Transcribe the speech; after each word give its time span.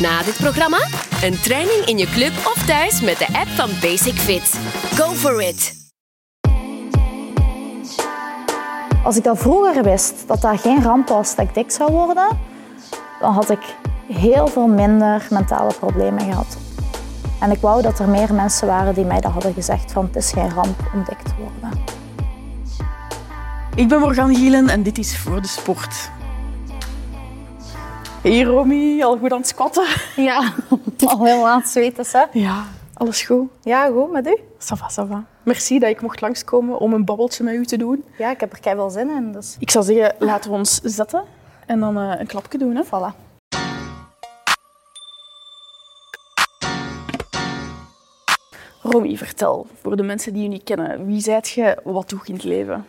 Na 0.00 0.22
dit 0.22 0.36
programma 0.36 0.78
een 1.22 1.40
training 1.40 1.84
in 1.84 1.98
je 1.98 2.06
club 2.06 2.32
of 2.32 2.66
thuis 2.66 3.00
met 3.00 3.18
de 3.18 3.26
app 3.26 3.48
van 3.48 3.70
Basic 3.80 4.14
Fit. 4.14 4.60
Go 4.94 5.12
for 5.12 5.42
it! 5.42 5.74
Als 9.04 9.16
ik 9.16 9.26
al 9.26 9.36
vroeger 9.36 9.82
wist 9.82 10.28
dat 10.28 10.40
dat 10.40 10.60
geen 10.60 10.82
ramp 10.82 11.08
was 11.08 11.34
dat 11.34 11.48
ik 11.48 11.54
dik 11.54 11.70
zou 11.70 11.92
worden, 11.92 12.38
dan 13.20 13.32
had 13.32 13.50
ik 13.50 13.76
heel 14.12 14.46
veel 14.46 14.66
minder 14.66 15.26
mentale 15.30 15.74
problemen 15.74 16.20
gehad. 16.20 16.56
En 17.40 17.50
ik 17.50 17.60
wou 17.60 17.82
dat 17.82 17.98
er 17.98 18.08
meer 18.08 18.34
mensen 18.34 18.66
waren 18.66 18.94
die 18.94 19.04
mij 19.04 19.20
dat 19.20 19.32
hadden 19.32 19.54
gezegd 19.54 19.92
van 19.92 20.04
het 20.04 20.16
is 20.16 20.32
geen 20.32 20.50
ramp 20.50 20.90
om 20.94 21.04
dik 21.04 21.22
te 21.22 21.32
worden. 21.38 21.84
Ik 23.74 23.88
ben 23.88 24.00
Morgan 24.00 24.34
Gielen 24.34 24.68
en 24.68 24.82
dit 24.82 24.98
is 24.98 25.18
Voor 25.18 25.42
de 25.42 25.48
Sport. 25.48 26.10
Hey 28.22 28.42
Romy, 28.42 29.02
al 29.02 29.18
goed 29.18 29.32
aan 29.32 29.38
het 29.38 29.48
squatten? 29.48 29.86
Ja, 30.16 30.52
al 31.06 31.24
helemaal 31.24 31.48
aan 31.48 31.60
het 31.60 31.68
zweten, 31.68 32.04
hè? 32.12 32.24
Ja, 32.40 32.64
alles 32.94 33.22
goed? 33.22 33.48
Ja, 33.62 33.86
goed, 33.86 34.10
met 34.10 34.26
u? 34.26 34.36
Ça 34.58 34.76
va, 34.76 34.90
ça 34.90 35.08
va. 35.08 35.24
Merci 35.42 35.78
dat 35.78 35.90
ik 35.90 36.00
mocht 36.00 36.20
langskomen 36.20 36.78
om 36.78 36.92
een 36.92 37.04
babbeltje 37.04 37.44
met 37.44 37.54
u 37.54 37.64
te 37.64 37.76
doen. 37.76 38.04
Ja, 38.18 38.30
ik 38.30 38.40
heb 38.40 38.52
er 38.52 38.60
kei 38.60 38.76
veel 38.76 38.90
zin 38.90 39.10
in, 39.10 39.32
dus 39.32 39.56
Ik 39.58 39.70
zou 39.70 39.84
zeggen, 39.84 40.14
laten 40.18 40.50
we 40.50 40.56
ons 40.56 40.80
zetten 40.82 41.24
en 41.66 41.80
dan 41.80 41.98
eh, 41.98 42.20
een 42.20 42.26
klapje 42.26 42.58
doen. 42.58 42.76
Hè? 42.76 42.82
voilà. 42.84 43.16
Romy, 48.82 49.16
vertel, 49.16 49.66
voor 49.80 49.96
de 49.96 50.02
mensen 50.02 50.32
die 50.32 50.42
je 50.42 50.48
niet 50.48 50.64
kennen, 50.64 51.06
wie 51.06 51.20
zijt 51.20 51.48
je, 51.48 51.78
wat 51.84 52.08
doe 52.08 52.18
je 52.22 52.28
in 52.28 52.34
het 52.34 52.44
leven? 52.44 52.86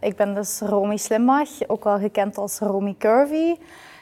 Ik 0.00 0.16
ben 0.16 0.34
dus 0.34 0.60
Romy 0.60 0.96
Slimmach, 0.96 1.48
ook 1.66 1.84
wel 1.84 1.98
gekend 1.98 2.38
als 2.38 2.58
Romy 2.58 2.94
Curvy. 2.98 3.54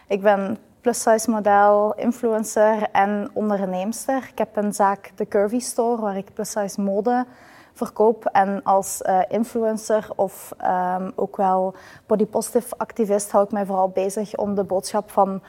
Ik 0.07 0.23
ben 0.23 0.59
plus-size 0.81 1.31
model, 1.31 1.95
influencer 1.95 2.83
en 2.93 3.31
onderneemster. 3.33 4.29
Ik 4.33 4.39
heb 4.39 4.57
een 4.57 4.73
zaak, 4.73 5.13
de 5.15 5.29
Curvy 5.29 5.59
Store, 5.59 6.01
waar 6.01 6.17
ik 6.17 6.35
plus-size 6.35 6.81
mode 6.81 7.27
verkoop. 7.73 8.25
En 8.25 8.63
als 8.63 9.03
eh, 9.03 9.21
influencer 9.29 10.09
of 10.17 10.53
ehm, 10.59 11.11
ook 11.15 11.37
wel 11.37 11.75
body 12.07 12.27
positive 12.27 12.75
activist 12.77 13.31
hou 13.31 13.45
ik 13.45 13.51
mij 13.51 13.67
vooral 13.67 13.89
bezig 13.89 14.37
om 14.37 14.55
de 14.55 14.65
boodschap 14.65 15.11
van 15.11 15.43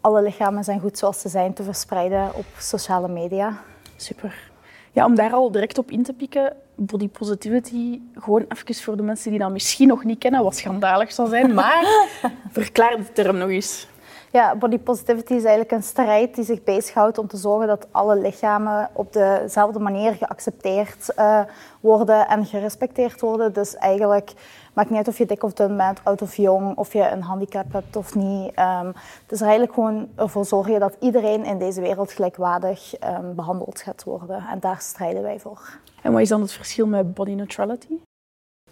alle 0.00 0.22
lichamen 0.22 0.64
zijn 0.64 0.80
goed 0.80 0.98
zoals 0.98 1.20
ze 1.20 1.28
zijn 1.28 1.52
te 1.52 1.62
verspreiden 1.62 2.34
op 2.34 2.46
sociale 2.58 3.08
media. 3.08 3.60
Super. 3.96 4.50
Ja, 4.90 5.04
om 5.04 5.14
daar 5.14 5.32
al 5.32 5.50
direct 5.50 5.78
op 5.78 5.90
in 5.90 6.02
te 6.02 6.12
pikken, 6.12 6.56
body 6.74 7.08
positivity, 7.08 8.00
gewoon 8.14 8.44
even 8.48 8.74
voor 8.74 8.96
de 8.96 9.02
mensen 9.02 9.30
die 9.30 9.38
dat 9.38 9.50
misschien 9.50 9.88
nog 9.88 10.04
niet 10.04 10.18
kennen, 10.18 10.42
wat 10.42 10.56
schandalig 10.56 11.12
zou 11.12 11.28
zijn, 11.28 11.54
maar 11.54 12.08
verklaar 12.50 12.96
de 12.96 13.12
term 13.12 13.36
nog 13.36 13.48
eens. 13.48 13.90
Ja, 14.32 14.56
body 14.56 14.78
positivity 14.78 15.32
is 15.32 15.44
eigenlijk 15.44 15.70
een 15.70 15.82
strijd 15.82 16.34
die 16.34 16.44
zich 16.44 16.64
bezighoudt 16.64 17.18
om 17.18 17.26
te 17.26 17.36
zorgen 17.36 17.66
dat 17.66 17.86
alle 17.90 18.16
lichamen 18.16 18.88
op 18.92 19.12
dezelfde 19.12 19.78
manier 19.78 20.14
geaccepteerd 20.14 21.14
eh, 21.14 21.40
worden 21.80 22.28
en 22.28 22.46
gerespecteerd 22.46 23.20
worden. 23.20 23.52
Dus 23.52 23.76
eigenlijk 23.76 24.32
maakt 24.74 24.88
niet 24.88 24.98
uit 24.98 25.08
of 25.08 25.18
je 25.18 25.26
dik 25.26 25.42
of 25.42 25.52
dun 25.52 25.76
bent, 25.76 26.00
oud 26.02 26.22
of 26.22 26.36
jong, 26.36 26.76
of 26.76 26.92
je 26.92 27.08
een 27.08 27.22
handicap 27.22 27.72
hebt 27.72 27.96
of 27.96 28.14
niet. 28.14 28.54
Ehm, 28.54 28.86
het 28.86 29.30
is 29.30 29.40
er 29.40 29.46
eigenlijk 29.46 29.74
gewoon 29.74 30.08
ervoor 30.16 30.44
zorgen 30.44 30.80
dat 30.80 30.96
iedereen 31.00 31.44
in 31.44 31.58
deze 31.58 31.80
wereld 31.80 32.12
gelijkwaardig 32.12 32.96
ehm, 32.96 33.34
behandeld 33.34 33.80
gaat 33.80 34.04
worden. 34.04 34.44
En 34.50 34.60
daar 34.60 34.80
strijden 34.80 35.22
wij 35.22 35.38
voor. 35.40 35.78
En 36.02 36.12
wat 36.12 36.20
is 36.20 36.28
dan 36.28 36.40
het 36.40 36.52
verschil 36.52 36.86
met 36.86 37.14
body 37.14 37.32
neutrality? 37.32 37.98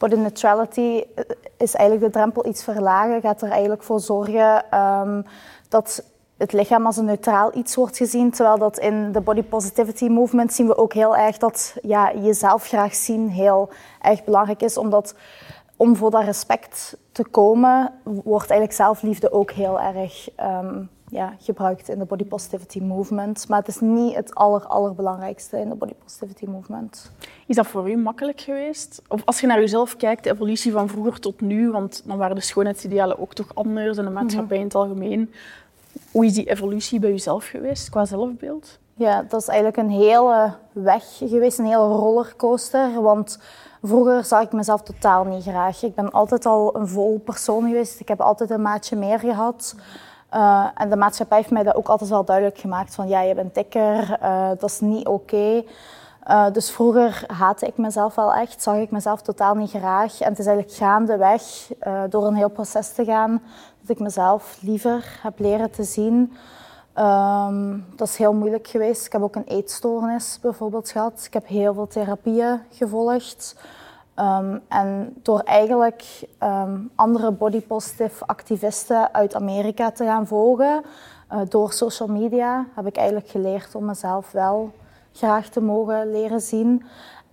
Body 0.00 0.14
neutrality 0.16 1.04
eh, 1.14 1.24
is 1.56 1.74
eigenlijk 1.74 2.12
de 2.12 2.18
drempel 2.18 2.46
iets 2.46 2.64
verlagen, 2.64 3.20
gaat 3.20 3.42
er 3.42 3.50
eigenlijk 3.50 3.82
voor 3.82 4.00
zorgen 4.00 4.70
ehm, 4.70 5.22
dat 5.68 6.04
het 6.36 6.52
lichaam 6.52 6.86
als 6.86 6.96
een 6.96 7.04
neutraal 7.04 7.56
iets 7.56 7.74
wordt 7.74 7.96
gezien. 7.96 8.30
Terwijl 8.30 8.58
dat 8.58 8.78
in 8.78 9.12
de 9.12 9.20
body 9.20 9.42
positivity 9.42 10.06
movement 10.06 10.52
zien 10.52 10.66
we 10.66 10.76
ook 10.76 10.92
heel 10.92 11.16
erg 11.16 11.38
dat 11.38 11.76
ja, 11.82 12.12
jezelf 12.14 12.66
graag 12.66 12.94
zien 12.94 13.28
heel 13.28 13.68
erg 14.00 14.24
belangrijk 14.24 14.62
is. 14.62 14.76
Omdat 14.76 15.14
om 15.76 15.96
voor 15.96 16.10
dat 16.10 16.24
respect 16.24 16.96
te 17.12 17.24
komen, 17.24 17.92
wordt 18.04 18.50
eigenlijk 18.50 18.72
zelfliefde 18.72 19.32
ook 19.32 19.50
heel 19.50 19.80
erg 19.80 20.30
ehm, 20.36 20.82
ja, 21.10 21.34
gebruikt 21.38 21.88
in 21.88 21.98
de 21.98 22.04
body 22.04 22.24
positivity 22.24 22.80
movement. 22.80 23.48
Maar 23.48 23.58
het 23.58 23.68
is 23.68 23.80
niet 23.80 24.14
het 24.14 24.34
aller, 24.34 24.66
allerbelangrijkste 24.66 25.58
in 25.58 25.68
de 25.68 25.74
body 25.74 25.94
positivity 26.04 26.44
movement. 26.44 27.10
Is 27.46 27.56
dat 27.56 27.66
voor 27.66 27.90
u 27.90 27.96
makkelijk 27.96 28.40
geweest? 28.40 29.02
Of 29.08 29.22
als 29.24 29.40
je 29.40 29.46
naar 29.46 29.60
jezelf 29.60 29.96
kijkt, 29.96 30.24
de 30.24 30.30
evolutie 30.30 30.72
van 30.72 30.88
vroeger 30.88 31.20
tot 31.20 31.40
nu, 31.40 31.70
want 31.70 32.02
dan 32.06 32.18
waren 32.18 32.36
de 32.36 32.42
schoonheidsidealen 32.42 33.18
ook 33.18 33.34
toch 33.34 33.54
anders 33.54 33.98
en 33.98 34.04
de 34.04 34.10
maatschappij 34.10 34.56
in 34.56 34.64
het 34.64 34.74
algemeen. 34.74 35.32
Hoe 36.10 36.24
is 36.24 36.34
die 36.34 36.50
evolutie 36.50 37.00
bij 37.00 37.12
uzelf 37.12 37.46
geweest 37.46 37.90
qua 37.90 38.04
zelfbeeld? 38.04 38.78
Ja, 38.94 39.22
dat 39.22 39.40
is 39.40 39.48
eigenlijk 39.48 39.78
een 39.78 39.90
hele 39.90 40.54
weg 40.72 41.16
geweest, 41.18 41.58
een 41.58 41.64
hele 41.66 41.86
rollercoaster. 41.86 43.02
Want 43.02 43.38
vroeger 43.82 44.24
zag 44.24 44.42
ik 44.42 44.52
mezelf 44.52 44.82
totaal 44.82 45.24
niet 45.24 45.42
graag. 45.42 45.82
Ik 45.82 45.94
ben 45.94 46.10
altijd 46.10 46.46
al 46.46 46.76
een 46.76 46.88
vol 46.88 47.18
persoon 47.24 47.62
geweest. 47.66 48.00
Ik 48.00 48.08
heb 48.08 48.20
altijd 48.20 48.50
een 48.50 48.62
maatje 48.62 48.96
meer 48.96 49.18
gehad. 49.18 49.74
Uh, 50.34 50.66
en 50.74 50.90
de 50.90 50.96
maatschappij 50.96 51.38
heeft 51.38 51.50
mij 51.50 51.62
dat 51.62 51.74
ook 51.74 51.88
altijd 51.88 52.10
wel 52.10 52.24
duidelijk 52.24 52.58
gemaakt. 52.58 52.94
Van 52.94 53.08
ja, 53.08 53.20
je 53.20 53.34
bent 53.34 53.54
dikker, 53.54 54.18
uh, 54.22 54.48
dat 54.48 54.70
is 54.70 54.80
niet 54.80 55.06
oké. 55.06 55.62
Uh, 56.28 56.46
dus 56.52 56.70
vroeger 56.70 57.24
haatte 57.26 57.66
ik 57.66 57.76
mezelf 57.76 58.14
wel 58.14 58.34
echt, 58.34 58.62
zag 58.62 58.76
ik 58.76 58.90
mezelf 58.90 59.22
totaal 59.22 59.54
niet 59.54 59.70
graag. 59.70 60.20
En 60.20 60.28
het 60.28 60.38
is 60.38 60.46
eigenlijk 60.46 60.76
gaandeweg, 60.76 61.42
door 62.08 62.26
een 62.26 62.34
heel 62.34 62.48
proces 62.48 62.92
te 62.92 63.04
gaan, 63.04 63.42
dat 63.80 63.90
ik 63.96 63.98
mezelf 63.98 64.58
liever 64.62 65.18
heb 65.22 65.38
leren 65.38 65.70
te 65.70 65.84
zien. 65.84 66.32
Um, 66.98 67.86
dat 67.96 68.08
is 68.08 68.16
heel 68.16 68.32
moeilijk 68.32 68.66
geweest. 68.66 69.06
Ik 69.06 69.12
heb 69.12 69.22
ook 69.22 69.36
een 69.36 69.46
eetstoornis 69.46 70.38
bijvoorbeeld 70.42 70.90
gehad. 70.90 71.22
Ik 71.26 71.32
heb 71.32 71.46
heel 71.46 71.74
veel 71.74 71.86
therapieën 71.86 72.60
gevolgd. 72.70 73.56
Um, 74.20 74.60
en 74.68 75.16
door 75.22 75.40
eigenlijk 75.40 76.28
um, 76.42 76.90
andere 76.94 77.30
body 77.30 77.60
positive 77.60 78.26
activisten 78.26 79.14
uit 79.14 79.34
Amerika 79.34 79.90
te 79.90 80.04
gaan 80.04 80.26
volgen, 80.26 80.82
uh, 81.32 81.40
door 81.48 81.72
social 81.72 82.08
media, 82.08 82.66
heb 82.74 82.86
ik 82.86 82.96
eigenlijk 82.96 83.28
geleerd 83.28 83.74
om 83.74 83.84
mezelf 83.84 84.32
wel 84.32 84.72
graag 85.12 85.48
te 85.48 85.60
mogen 85.60 86.10
leren 86.10 86.40
zien. 86.40 86.82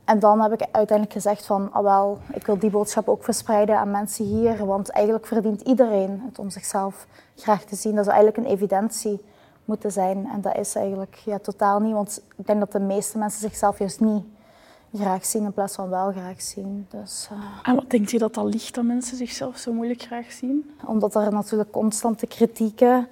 En 0.05 0.19
dan 0.19 0.41
heb 0.41 0.53
ik 0.53 0.61
uiteindelijk 0.61 1.11
gezegd 1.11 1.45
van, 1.45 1.69
ah 1.71 1.83
wel, 1.83 2.17
ik 2.33 2.45
wil 2.45 2.59
die 2.59 2.69
boodschap 2.69 3.07
ook 3.07 3.23
verspreiden 3.23 3.77
aan 3.77 3.91
mensen 3.91 4.25
hier, 4.25 4.65
want 4.65 4.89
eigenlijk 4.89 5.25
verdient 5.25 5.61
iedereen 5.61 6.21
het 6.25 6.39
om 6.39 6.49
zichzelf 6.49 7.07
graag 7.35 7.63
te 7.63 7.75
zien. 7.75 7.95
Dat 7.95 8.05
is 8.05 8.11
eigenlijk 8.11 8.37
een 8.37 8.53
evidentie 8.53 9.25
moeten 9.65 9.91
zijn. 9.91 10.29
En 10.33 10.41
dat 10.41 10.57
is 10.57 10.75
eigenlijk 10.75 11.15
ja, 11.25 11.39
totaal 11.39 11.79
niet, 11.79 11.93
want 11.93 12.21
ik 12.35 12.47
denk 12.47 12.59
dat 12.59 12.71
de 12.71 12.79
meeste 12.79 13.17
mensen 13.17 13.41
zichzelf 13.41 13.79
juist 13.79 13.99
niet 13.99 14.23
graag 14.93 15.25
zien 15.25 15.43
in 15.43 15.53
plaats 15.53 15.75
van 15.75 15.89
wel 15.89 16.11
graag 16.11 16.41
zien. 16.41 16.87
Dus, 16.89 17.29
uh... 17.31 17.39
En 17.63 17.75
wat 17.75 17.89
denkt 17.89 18.11
je 18.11 18.17
dat 18.17 18.33
dat 18.33 18.45
ligt 18.45 18.75
dat 18.75 18.83
mensen 18.83 19.17
zichzelf 19.17 19.57
zo 19.57 19.73
moeilijk 19.73 20.01
graag 20.01 20.31
zien? 20.31 20.71
Omdat 20.85 21.15
er 21.15 21.31
natuurlijk 21.33 21.71
constante 21.71 22.27
kritieken 22.27 23.07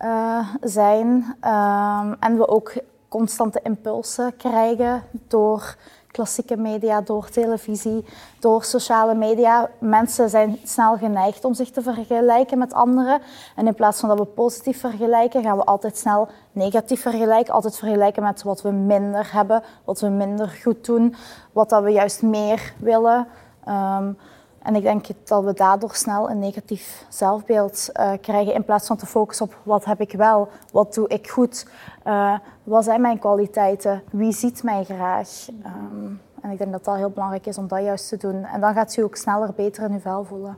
uh, 0.00 0.48
zijn 0.60 1.36
uh, 1.44 2.12
en 2.20 2.36
we 2.36 2.48
ook 2.48 2.72
constante 3.08 3.60
impulsen 3.62 4.36
krijgen 4.36 5.02
door 5.28 5.76
klassieke 6.14 6.56
media, 6.56 7.00
door 7.00 7.28
televisie, 7.28 8.04
door 8.38 8.64
sociale 8.64 9.14
media. 9.14 9.70
Mensen 9.78 10.30
zijn 10.30 10.58
snel 10.64 10.96
geneigd 10.96 11.44
om 11.44 11.54
zich 11.54 11.70
te 11.70 11.82
vergelijken 11.82 12.58
met 12.58 12.72
anderen. 12.72 13.20
En 13.56 13.66
in 13.66 13.74
plaats 13.74 14.00
van 14.00 14.08
dat 14.08 14.18
we 14.18 14.24
positief 14.24 14.80
vergelijken, 14.80 15.42
gaan 15.42 15.56
we 15.56 15.64
altijd 15.64 15.96
snel 15.96 16.28
negatief 16.52 17.00
vergelijken. 17.02 17.54
Altijd 17.54 17.78
vergelijken 17.78 18.22
met 18.22 18.42
wat 18.42 18.62
we 18.62 18.70
minder 18.70 19.32
hebben, 19.32 19.62
wat 19.84 20.00
we 20.00 20.08
minder 20.08 20.48
goed 20.62 20.84
doen, 20.84 21.14
wat 21.52 21.68
dat 21.68 21.82
we 21.82 21.90
juist 21.90 22.22
meer 22.22 22.74
willen. 22.78 23.26
Um, 23.68 24.18
en 24.64 24.74
ik 24.74 24.82
denk 24.82 25.06
dat 25.24 25.44
we 25.44 25.52
daardoor 25.52 25.94
snel 25.94 26.30
een 26.30 26.38
negatief 26.38 27.06
zelfbeeld 27.08 27.90
uh, 27.94 28.12
krijgen 28.20 28.54
in 28.54 28.64
plaats 28.64 28.86
van 28.86 28.96
te 28.96 29.06
focussen 29.06 29.46
op 29.46 29.56
wat 29.62 29.84
heb 29.84 30.00
ik 30.00 30.12
wel, 30.12 30.48
wat 30.72 30.94
doe 30.94 31.08
ik 31.08 31.30
goed, 31.30 31.66
uh, 32.06 32.38
wat 32.62 32.84
zijn 32.84 33.00
mijn 33.00 33.18
kwaliteiten, 33.18 34.02
wie 34.10 34.32
ziet 34.32 34.62
mij 34.62 34.84
graag. 34.84 35.28
Um, 35.66 36.20
en 36.40 36.50
ik 36.50 36.58
denk 36.58 36.72
dat 36.72 36.84
dat 36.84 36.96
heel 36.96 37.10
belangrijk 37.10 37.46
is 37.46 37.58
om 37.58 37.68
dat 37.68 37.82
juist 37.82 38.08
te 38.08 38.16
doen. 38.16 38.44
En 38.44 38.60
dan 38.60 38.74
gaat 38.74 38.94
je 38.94 39.04
ook 39.04 39.16
sneller 39.16 39.52
beter 39.56 39.84
in 39.84 39.92
je 39.92 40.00
vel 40.00 40.24
voelen. 40.24 40.56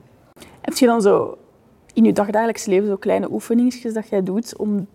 Heb 0.61 0.73
je 0.73 0.85
dan 0.85 1.01
zo 1.01 1.37
in 1.93 2.03
je 2.03 2.13
dagdagelijks 2.13 2.65
leven 2.65 2.87
zo 2.87 2.95
kleine 2.95 3.31
oefeningetjes 3.31 3.93
dat 3.93 4.09
jij 4.09 4.23
doet 4.23 4.57
om 4.57 4.87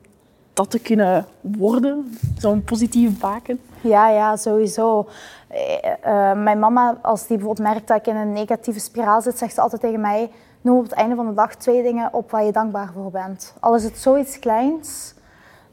dat 0.53 0.71
te 0.71 0.79
kunnen 0.79 1.27
worden? 1.41 2.19
Zo'n 2.39 2.65
positief 2.65 3.19
baken? 3.19 3.61
Ja, 3.83 4.09
ja, 4.09 4.37
sowieso. 4.37 5.09
Uh, 5.51 6.33
mijn 6.33 6.59
mama, 6.59 6.97
als 7.03 7.27
die 7.27 7.37
bijvoorbeeld 7.37 7.69
merkt 7.69 7.89
dat 7.89 7.97
ik 7.97 8.07
in 8.07 8.17
een 8.17 8.33
negatieve 8.33 8.81
spiraal 8.81 9.21
zit, 9.21 9.39
zegt 9.39 9.55
ze 9.55 9.61
altijd 9.61 9.81
tegen 9.81 10.01
mij: 10.01 10.31
noem 10.61 10.77
op 10.77 10.83
het 10.83 10.93
einde 10.93 11.15
van 11.15 11.27
de 11.27 11.35
dag 11.35 11.55
twee 11.55 11.83
dingen 11.83 12.13
op 12.13 12.31
waar 12.31 12.45
je 12.45 12.53
dankbaar 12.53 12.91
voor 12.95 13.11
bent. 13.11 13.55
Al 13.61 13.75
is 13.75 13.85
het 13.85 13.99
zoiets 13.99 14.39
kleins, 14.39 15.15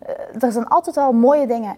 uh, 0.04 0.44
er 0.44 0.52
zijn 0.52 0.68
altijd 0.68 0.96
wel 0.96 1.12
mooie 1.12 1.48
dingen 1.48 1.76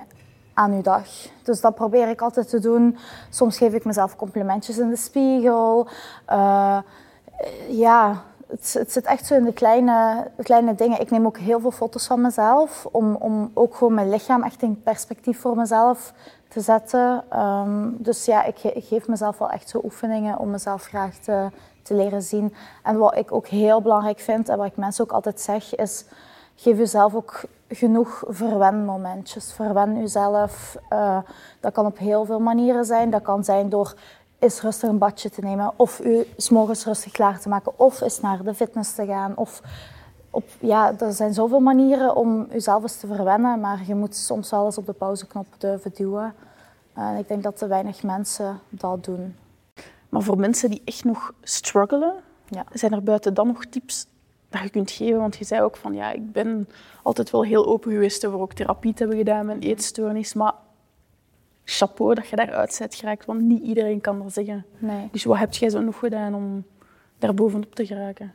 aan 0.54 0.72
uw 0.72 0.82
dag. 0.82 1.08
Dus 1.44 1.62
dat 1.62 1.76
probeer 1.76 2.10
ik 2.10 2.22
altijd 2.22 2.50
te 2.50 2.60
doen. 2.60 2.98
Soms 3.30 3.58
geef 3.58 3.74
ik 3.74 3.86
mezelf 3.86 4.16
complimentjes 4.16 4.78
in 4.78 4.90
de 4.90 4.96
spiegel. 4.96 5.88
Ja, 7.70 8.24
het, 8.52 8.92
zit 8.92 9.06
echt 9.06 9.26
zo 9.26 9.36
in 9.36 9.44
de 9.44 9.54
kleine, 9.54 10.28
kleine 10.44 10.76
dingen. 10.76 11.00
Ik 11.00 11.12
neem 11.12 11.26
ook 11.26 11.38
heel 11.38 11.60
veel 11.60 11.72
foto's 11.72 12.08
van 12.08 12.22
mezelf, 12.22 12.88
om, 12.92 13.16
om 13.16 13.52
ook 13.54 13.76
gewoon 13.76 13.94
mijn 13.94 14.10
lichaam 14.10 14.44
echt 14.44 14.62
in 14.62 14.82
perspectief 14.84 15.40
voor 15.40 15.56
mezelf 15.56 16.14
te 16.48 16.62
zetten. 16.62 17.24
Ehm, 17.30 17.90
dus 17.92 18.26
ja, 18.26 18.44
ik, 18.44 18.64
ik, 18.64 18.86
geef 18.86 19.08
mezelf 19.08 19.38
wel 19.38 19.50
echt 19.50 19.70
zo 19.70 19.82
oefeningen 19.84 20.38
om 20.38 20.50
mezelf 20.50 20.84
graag 20.84 21.16
te, 21.16 21.50
te 21.82 21.94
leren 21.94 22.22
zien. 22.22 22.54
En 22.84 22.98
wat 22.98 23.16
ik 23.16 23.32
ook 23.32 23.48
heel 23.48 23.82
belangrijk 23.82 24.20
vind, 24.20 24.50
en 24.50 24.58
wat 24.58 24.68
ik 24.68 24.78
mensen 24.78 25.04
ook 25.04 25.12
altijd 25.12 25.42
zeg, 25.42 25.76
is 25.76 26.06
geef 26.56 26.78
jezelf 26.78 27.16
ook 27.16 27.42
genoeg 27.70 28.24
verwenmomentjes. 28.28 29.54
Verwen 29.54 30.00
jezelf. 30.00 30.78
Uh, 30.94 31.18
dat 31.60 31.74
kan 31.74 31.86
op 31.86 31.98
heel 31.98 32.26
veel 32.26 32.40
manieren 32.40 32.86
zijn. 32.86 33.10
Dat 33.10 33.22
kan 33.22 33.44
zijn 33.44 33.70
door 33.70 33.94
is 34.42 34.62
rustig 34.62 34.90
een 34.90 34.98
badje 34.98 35.30
te 35.30 35.42
nemen, 35.42 35.74
of 35.76 36.00
u 36.00 36.26
s'morgens 36.38 36.86
rustig 36.86 37.12
klaar 37.12 37.40
te 37.40 37.50
maken, 37.50 37.80
of 37.80 38.02
is 38.02 38.20
naar 38.20 38.44
de 38.44 38.54
fitness 38.54 38.94
te 38.94 39.06
gaan. 39.06 39.38
Of 39.38 39.62
op, 40.30 40.44
ja, 40.60 41.00
er 41.00 41.14
zijn 41.14 41.34
zoveel 41.34 41.60
manieren 41.60 42.16
om 42.16 42.48
jezelf 42.52 42.82
eens 42.82 43.00
te 43.00 43.08
verwennen, 43.08 43.60
maar 43.60 43.82
je 43.88 43.96
moet 43.96 44.16
soms 44.16 44.50
wel 44.52 44.66
eens 44.66 44.78
op 44.78 44.86
de 44.86 44.94
pauzeknop 44.94 45.46
durven 45.58 45.92
duwen. 45.94 46.34
En 46.94 47.18
ik 47.18 47.28
denk 47.28 47.44
dat 47.44 47.58
te 47.58 47.68
weinig 47.68 48.04
mensen 48.04 48.60
dat 48.70 49.04
doen. 49.04 49.36
Maar 50.10 50.22
voor 50.22 50.38
mensen 50.38 50.70
die 50.70 50.82
echt 50.86 51.04
nog 51.04 51.34
struggelen, 51.42 52.14
ja. 52.48 52.66
zijn 52.74 52.92
er 52.92 53.04
buiten 53.04 53.34
dan 53.34 53.48
nog 53.48 53.66
tips 53.66 54.06
dat 54.50 54.62
je 54.62 54.70
kunt 54.70 54.92
geven? 54.92 55.20
Want 55.20 55.38
je 55.38 55.46
zei 55.46 55.62
ook 55.62 55.78
van 55.78 55.94
ja, 55.94 56.12
ik 56.12 56.32
ben 56.32 56.68
altijd 57.04 57.30
wel 57.30 57.44
heel 57.44 57.66
open 57.66 57.92
geweest 57.92 58.26
over 58.26 58.40
ook 58.40 58.54
therapie 58.54 58.94
te 58.94 59.00
hebben 59.00 59.18
gedaan 59.18 59.46
met 59.46 59.64
eetstoornis, 59.64 60.34
maar 60.34 60.54
chapeau 61.66 62.14
dat 62.14 62.28
je 62.28 62.36
daaruit 62.36 62.76
bent 62.80 62.96
geraakt, 62.96 63.26
want 63.26 63.42
niet 63.42 63.64
iedereen 63.64 64.02
kan 64.02 64.20
dat 64.20 64.34
zeggen. 64.34 64.66
Nee. 64.78 65.10
Dus 65.12 65.24
wat 65.24 65.38
heb 65.38 65.54
jij 65.54 65.70
zo 65.70 65.80
nog 65.80 66.00
gedaan 66.00 66.34
om 66.34 66.64
daar 67.20 67.34
bovenop 67.34 67.76
te 67.76 67.86
geraken? 67.86 68.34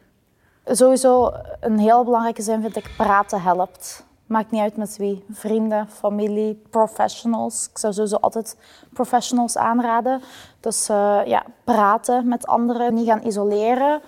Sowieso 0.65 1.33
een 1.61 1.79
heel 1.79 2.05
belangrijke 2.05 2.43
zin 2.43 2.61
vind 2.61 2.77
ik 2.77 2.91
praten 2.97 3.43
helpt. 3.43 4.07
Maakt 4.27 4.51
niet 4.51 4.61
uit 4.61 4.77
met 4.77 4.97
wie. 4.97 5.25
Vrienden, 5.31 5.89
familie, 5.89 6.63
professionals. 6.71 7.69
Ik 7.71 7.79
zou 7.79 7.93
sowieso 7.93 8.17
altijd 8.17 8.57
professionals 8.93 9.57
aanraden. 9.57 10.21
Dus 10.61 10.91
uh, 10.91 11.21
ja, 11.25 11.45
praten 11.65 12.29
met 12.29 12.47
anderen, 12.47 12.95
niet 12.95 13.07
gaan 13.07 13.27
isoleren. 13.27 14.01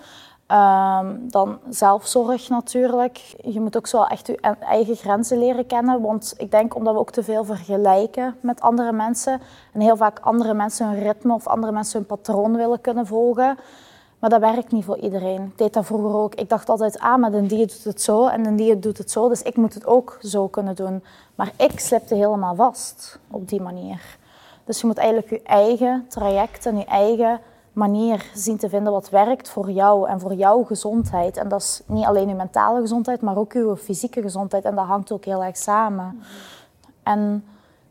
Um, 0.51 1.29
dan 1.29 1.59
zelfzorg 1.69 2.49
natuurlijk. 2.49 3.35
Je 3.41 3.61
moet 3.61 3.77
ook 3.77 3.87
zo 3.87 4.03
echt 4.03 4.27
je 4.27 4.37
eigen 4.59 4.95
grenzen 4.95 5.39
leren 5.39 5.65
kennen. 5.65 6.01
Want 6.01 6.33
ik 6.37 6.51
denk 6.51 6.75
omdat 6.75 6.93
we 6.93 6.99
ook 6.99 7.11
te 7.11 7.23
veel 7.23 7.43
vergelijken 7.43 8.35
met 8.41 8.61
andere 8.61 8.91
mensen. 8.91 9.41
En 9.73 9.81
heel 9.81 9.97
vaak 9.97 10.19
andere 10.19 10.53
mensen 10.53 10.87
hun 10.87 10.99
ritme 10.99 11.33
of 11.33 11.47
andere 11.47 11.71
mensen 11.71 11.97
hun 11.97 12.07
patroon 12.07 12.55
willen 12.55 12.81
kunnen 12.81 13.07
volgen. 13.07 13.57
Maar 14.19 14.29
dat 14.29 14.39
werkt 14.39 14.71
niet 14.71 14.85
voor 14.85 14.97
iedereen. 14.97 15.43
Ik 15.43 15.57
deed 15.57 15.73
dat 15.73 15.85
vroeger 15.85 16.19
ook. 16.19 16.35
Ik 16.35 16.49
dacht 16.49 16.69
altijd, 16.69 16.99
ah, 16.99 17.17
maar 17.17 17.31
de 17.31 17.45
die 17.45 17.65
doet 17.65 17.83
het 17.83 18.01
zo 18.01 18.27
en 18.27 18.43
de 18.43 18.55
die 18.55 18.79
doet 18.79 18.97
het 18.97 19.11
zo. 19.11 19.29
Dus 19.29 19.41
ik 19.41 19.55
moet 19.55 19.73
het 19.73 19.85
ook 19.85 20.17
zo 20.21 20.47
kunnen 20.47 20.75
doen. 20.75 21.03
Maar 21.35 21.51
ik 21.55 21.79
slipte 21.79 22.15
helemaal 22.15 22.55
vast 22.55 23.19
op 23.31 23.49
die 23.49 23.61
manier. 23.61 24.17
Dus 24.63 24.81
je 24.81 24.87
moet 24.87 24.97
eigenlijk 24.97 25.29
je 25.29 25.41
eigen 25.43 26.05
traject 26.07 26.65
en 26.65 26.77
je 26.77 26.85
eigen 26.85 27.39
manier 27.73 28.31
zien 28.33 28.57
te 28.57 28.69
vinden 28.69 28.93
wat 28.93 29.09
werkt 29.09 29.49
voor 29.49 29.71
jou 29.71 30.09
en 30.09 30.19
voor 30.19 30.33
jouw 30.33 30.63
gezondheid. 30.63 31.37
En 31.37 31.47
dat 31.47 31.61
is 31.61 31.81
niet 31.85 32.05
alleen 32.05 32.27
je 32.27 32.33
mentale 32.33 32.81
gezondheid, 32.81 33.21
maar 33.21 33.37
ook 33.37 33.53
je 33.53 33.77
fysieke 33.77 34.21
gezondheid. 34.21 34.63
En 34.65 34.75
dat 34.75 34.85
hangt 34.85 35.11
ook 35.11 35.25
heel 35.25 35.43
erg 35.43 35.57
samen. 35.57 36.21
En 37.03 37.45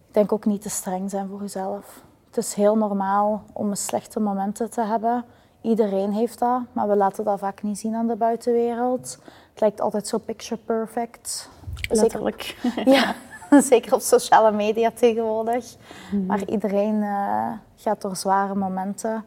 ik 0.09 0.15
denk 0.15 0.33
ook 0.33 0.45
niet 0.45 0.63
te 0.63 0.71
streng 0.71 1.11
zijn 1.11 1.29
voor 1.29 1.41
jezelf. 1.41 2.03
Het 2.27 2.37
is 2.37 2.55
heel 2.55 2.77
normaal 2.77 3.43
om 3.53 3.75
slechte 3.75 4.21
momenten 4.21 4.71
te 4.71 4.83
hebben. 4.83 5.25
Iedereen 5.61 6.13
heeft 6.13 6.39
dat, 6.39 6.61
maar 6.73 6.89
we 6.89 6.97
laten 6.97 7.25
dat 7.25 7.39
vaak 7.39 7.63
niet 7.63 7.79
zien 7.79 7.95
aan 7.95 8.07
de 8.07 8.17
buitenwereld. 8.17 9.19
Het 9.51 9.61
lijkt 9.61 9.81
altijd 9.81 10.09
zo 10.09 10.19
picture 10.19 10.61
perfect. 10.65 11.49
Letterlijk. 11.89 12.57
Zeker, 12.63 12.89
ja, 12.95 13.15
zeker 13.61 13.95
op 13.95 14.01
sociale 14.01 14.53
media 14.53 14.91
tegenwoordig. 14.95 15.77
Mhm. 16.13 16.27
Maar 16.27 16.45
iedereen 16.45 16.95
uh, 16.95 17.53
gaat 17.77 18.01
door 18.03 18.17
zware 18.17 18.55
momenten. 18.55 19.25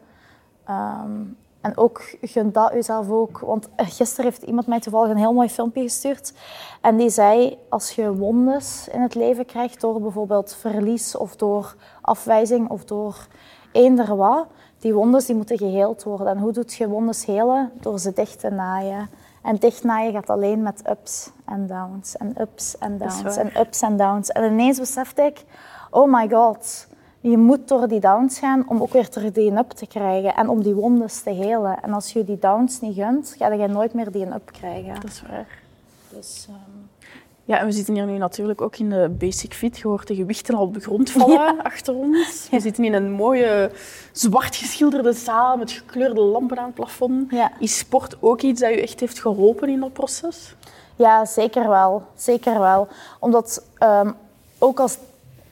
Ehm, 0.64 1.20
en 1.62 1.76
ook 1.76 2.16
gun 2.20 2.52
dat 2.52 2.72
jezelf 2.72 3.10
ook. 3.10 3.38
Want 3.38 3.68
gisteren 3.76 4.24
heeft 4.24 4.42
iemand 4.42 4.66
mij 4.66 4.80
toevallig 4.80 5.10
een 5.10 5.16
heel 5.16 5.32
mooi 5.32 5.48
filmpje 5.48 5.82
gestuurd. 5.82 6.32
En 6.80 6.96
die 6.96 7.10
zei, 7.10 7.58
als 7.68 7.90
je 7.90 8.16
wondes 8.16 8.88
in 8.92 9.00
het 9.00 9.14
leven 9.14 9.46
krijgt 9.46 9.80
door 9.80 10.00
bijvoorbeeld 10.00 10.54
verlies 10.54 11.16
of 11.16 11.36
door 11.36 11.74
afwijzing 12.00 12.68
of 12.68 12.84
door 12.84 13.26
eender 13.72 14.16
wat, 14.16 14.46
die 14.78 14.94
wondes 14.94 15.26
die 15.26 15.36
moeten 15.36 15.58
geheeld 15.58 16.02
worden. 16.02 16.26
En 16.26 16.38
hoe 16.38 16.52
doet 16.52 16.74
je 16.74 16.88
wondes 16.88 17.24
helen? 17.24 17.72
Door 17.80 17.98
ze 17.98 18.12
dicht 18.12 18.40
te 18.40 18.50
naaien. 18.50 19.08
En 19.42 19.56
dicht 19.56 19.84
naaien 19.84 20.12
gaat 20.12 20.30
alleen 20.30 20.62
met 20.62 20.82
ups 20.90 21.30
en 21.44 21.66
downs 21.66 22.16
en 22.16 22.40
ups 22.40 22.78
en 22.78 22.98
downs 22.98 23.36
en 23.36 23.60
ups 23.60 23.82
en 23.82 23.96
downs. 23.96 24.30
En 24.30 24.52
ineens 24.52 24.78
besefte 24.78 25.22
ik, 25.22 25.44
oh 25.90 26.12
my 26.12 26.28
god, 26.28 26.88
je 27.22 27.38
moet 27.38 27.68
door 27.68 27.88
die 27.88 28.00
downs 28.00 28.38
gaan 28.38 28.68
om 28.68 28.82
ook 28.82 28.92
weer 28.92 29.08
terug 29.08 29.32
die 29.32 29.52
up 29.52 29.70
te 29.70 29.86
krijgen 29.86 30.34
en 30.34 30.48
om 30.48 30.62
die 30.62 30.74
wondes 30.74 31.22
te 31.22 31.30
helen. 31.30 31.82
En 31.82 31.92
als 31.92 32.12
je 32.12 32.24
die 32.24 32.38
downs 32.38 32.80
niet 32.80 32.94
gunt, 32.94 33.34
ga 33.38 33.52
je 33.52 33.68
nooit 33.68 33.94
meer 33.94 34.12
die 34.12 34.26
up 34.26 34.50
krijgen. 34.52 34.94
Dat 34.94 35.04
is 35.04 35.22
waar. 35.28 35.58
Dus, 36.08 36.46
um... 36.48 36.90
Ja, 37.44 37.58
en 37.58 37.66
we 37.66 37.72
zitten 37.72 37.94
hier 37.94 38.06
nu 38.06 38.18
natuurlijk 38.18 38.60
ook 38.60 38.76
in 38.76 38.90
de 38.90 39.14
Basic 39.18 39.54
Fit. 39.54 39.78
Je 39.78 39.88
hoort 39.88 40.06
de 40.06 40.14
gewichten 40.14 40.54
al 40.54 40.62
op 40.62 40.74
de 40.74 40.80
grond 40.80 41.10
vallen 41.10 41.62
achter 41.62 41.94
ons. 41.94 42.48
We 42.50 42.60
zitten 42.60 42.84
in 42.84 42.92
een 42.92 43.12
mooie 43.12 43.70
zwart 44.12 44.56
geschilderde 44.56 45.12
zaal 45.12 45.56
met 45.56 45.70
gekleurde 45.70 46.20
lampen 46.20 46.58
aan 46.58 46.64
het 46.64 46.74
plafond. 46.74 47.30
Ja. 47.30 47.52
Is 47.58 47.78
sport 47.78 48.16
ook 48.20 48.40
iets 48.40 48.60
dat 48.60 48.70
je 48.70 48.82
echt 48.82 49.00
heeft 49.00 49.20
geholpen 49.20 49.68
in 49.68 49.80
dat 49.80 49.92
proces? 49.92 50.54
Ja, 50.96 51.24
zeker 51.24 51.68
wel. 51.68 52.02
Zeker 52.14 52.58
wel. 52.58 52.88
Omdat 53.18 53.64
um, 53.80 54.14
ook 54.58 54.80
als 54.80 54.98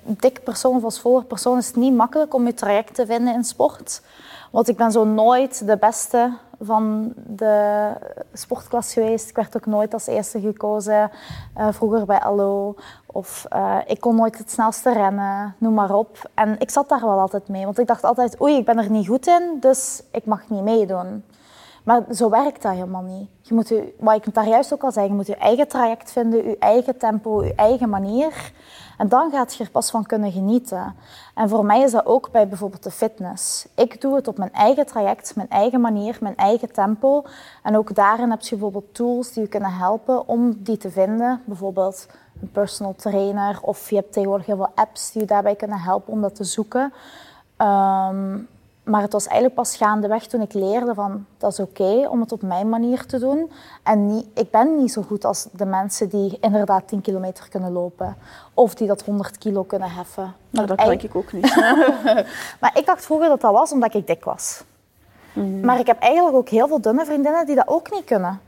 dik 0.02 0.42
persoon 0.44 0.76
of 0.76 0.84
als 0.84 1.00
voller 1.00 1.24
persoon 1.24 1.58
is 1.58 1.66
het 1.66 1.76
niet 1.76 1.94
makkelijk 1.94 2.34
om 2.34 2.46
je 2.46 2.54
traject 2.54 2.94
te 2.94 3.06
vinden 3.06 3.34
in 3.34 3.44
sport. 3.44 4.02
Want 4.50 4.68
ik 4.68 4.76
ben 4.76 4.92
zo 4.92 5.04
nooit 5.04 5.66
de 5.66 5.76
beste 5.76 6.32
van 6.60 7.12
de 7.16 7.92
sportklas 8.32 8.92
geweest. 8.92 9.28
Ik 9.28 9.36
werd 9.36 9.56
ook 9.56 9.66
nooit 9.66 9.92
als 9.92 10.06
eerste 10.06 10.40
gekozen, 10.40 11.10
uh, 11.58 11.68
vroeger 11.70 12.06
bij 12.06 12.18
ALO. 12.18 12.74
Of 13.06 13.46
uh, 13.52 13.76
ik 13.86 14.00
kon 14.00 14.16
nooit 14.16 14.38
het 14.38 14.50
snelste 14.50 14.92
rennen, 14.92 15.54
noem 15.58 15.74
maar 15.74 15.94
op. 15.94 16.30
En 16.34 16.56
ik 16.58 16.70
zat 16.70 16.88
daar 16.88 17.00
wel 17.00 17.20
altijd 17.20 17.48
mee, 17.48 17.64
want 17.64 17.78
ik 17.78 17.86
dacht 17.86 18.04
altijd, 18.04 18.40
oei, 18.40 18.56
ik 18.56 18.64
ben 18.64 18.78
er 18.78 18.90
niet 18.90 19.06
goed 19.06 19.26
in, 19.26 19.56
dus 19.60 20.02
ik 20.12 20.24
mag 20.24 20.48
niet 20.48 20.62
meedoen. 20.62 21.24
Maar 21.84 22.02
zo 22.14 22.30
werkt 22.30 22.62
dat 22.62 22.72
helemaal 22.72 23.02
niet. 23.02 23.28
Je 23.40 23.54
moet 23.54 23.68
je, 23.68 23.94
wat 23.98 24.26
ik 24.26 24.34
daar 24.34 24.48
juist 24.48 24.72
ook 24.72 24.82
al 24.82 24.92
zei, 24.92 25.06
je 25.06 25.14
moet 25.14 25.26
je 25.26 25.36
eigen 25.36 25.68
traject 25.68 26.12
vinden, 26.12 26.48
je 26.48 26.56
eigen 26.58 26.98
tempo, 26.98 27.44
je 27.44 27.54
eigen 27.54 27.88
manier. 27.88 28.52
En 29.00 29.08
dan 29.08 29.30
gaat 29.30 29.54
je 29.54 29.64
er 29.64 29.70
pas 29.70 29.90
van 29.90 30.06
kunnen 30.06 30.32
genieten. 30.32 30.94
En 31.34 31.48
voor 31.48 31.64
mij 31.64 31.80
is 31.80 31.90
dat 31.90 32.06
ook 32.06 32.30
bij 32.30 32.48
bijvoorbeeld 32.48 32.82
de 32.82 32.90
fitness. 32.90 33.66
Ik 33.74 34.00
doe 34.00 34.14
het 34.14 34.28
op 34.28 34.38
mijn 34.38 34.52
eigen 34.52 34.86
traject, 34.86 35.36
mijn 35.36 35.48
eigen 35.48 35.80
manier, 35.80 36.18
mijn 36.20 36.36
eigen 36.36 36.72
tempo. 36.72 37.24
En 37.62 37.76
ook 37.76 37.94
daarin 37.94 38.30
heb 38.30 38.40
je 38.40 38.50
bijvoorbeeld 38.50 38.94
tools 38.94 39.32
die 39.32 39.42
je 39.42 39.48
kunnen 39.48 39.72
helpen 39.72 40.28
om 40.28 40.62
die 40.62 40.76
te 40.76 40.90
vinden. 40.90 41.42
Bijvoorbeeld 41.44 42.06
een 42.40 42.50
personal 42.50 42.94
trainer 42.94 43.58
of 43.62 43.90
je 43.90 43.96
hebt 43.96 44.12
tegenwoordig 44.12 44.46
heel 44.46 44.56
veel 44.56 44.72
apps 44.74 45.12
die 45.12 45.20
je 45.20 45.26
daarbij 45.26 45.54
kunnen 45.54 45.78
helpen 45.78 46.12
om 46.12 46.20
dat 46.20 46.34
te 46.34 46.44
zoeken. 46.44 46.92
Um, 47.58 48.48
maar 48.82 49.02
het 49.02 49.12
was 49.12 49.26
eigenlijk 49.26 49.54
pas 49.54 49.76
gaandeweg 49.76 50.26
toen 50.26 50.40
ik 50.40 50.52
leerde 50.52 50.94
van 50.94 51.26
dat 51.38 51.52
is 51.52 51.60
oké 51.60 52.08
om 52.08 52.20
het 52.20 52.32
op 52.32 52.42
mijn 52.42 52.68
manier 52.68 53.06
te 53.06 53.18
doen. 53.18 53.50
En 53.82 54.06
niet, 54.06 54.26
ik 54.34 54.50
ben 54.50 54.76
niet 54.76 54.92
zo 54.92 55.02
goed 55.02 55.24
als 55.24 55.46
de 55.52 55.64
mensen 55.64 56.08
die 56.08 56.38
inderdaad 56.40 56.88
10 56.88 57.00
kilometer 57.00 57.48
kunnen 57.48 57.72
lopen. 57.72 58.16
Of 58.54 58.74
die 58.74 58.86
dat 58.86 59.02
100 59.02 59.38
kilo 59.38 59.62
kunnen 59.62 59.90
heffen. 59.90 60.34
Nou, 60.50 60.66
dat 60.66 60.76
kan 60.76 60.92
ik 60.92 61.14
ook 61.14 61.32
niet. 61.32 61.56
maar 62.60 62.70
ik 62.74 62.86
dacht 62.86 63.04
vroeger 63.04 63.28
dat 63.28 63.40
dat 63.40 63.52
was 63.52 63.72
omdat 63.72 63.94
ik 63.94 64.06
dik 64.06 64.24
was. 64.24 64.62
Mhm. 65.32 65.60
Maar 65.60 65.78
ik 65.78 65.86
heb 65.86 66.00
eigenlijk 66.00 66.36
ook 66.36 66.48
heel 66.48 66.68
veel 66.68 66.80
dunne 66.80 67.04
vriendinnen 67.04 67.46
die 67.46 67.54
dat 67.54 67.68
ook 67.68 67.90
niet 67.92 68.04
kunnen. 68.04 68.40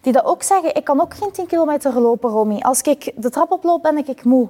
Die 0.00 0.12
dat 0.12 0.24
ook 0.24 0.42
zeggen, 0.42 0.74
ik 0.74 0.84
kan 0.84 1.00
ook 1.00 1.14
geen 1.14 1.30
10 1.32 1.46
kilometer 1.46 2.00
lopen, 2.00 2.30
Romy. 2.30 2.58
Als 2.60 2.80
ik 2.80 3.12
de 3.16 3.30
trap 3.30 3.50
oploop, 3.50 3.82
ben 3.82 4.08
ik 4.08 4.24
moe. 4.24 4.48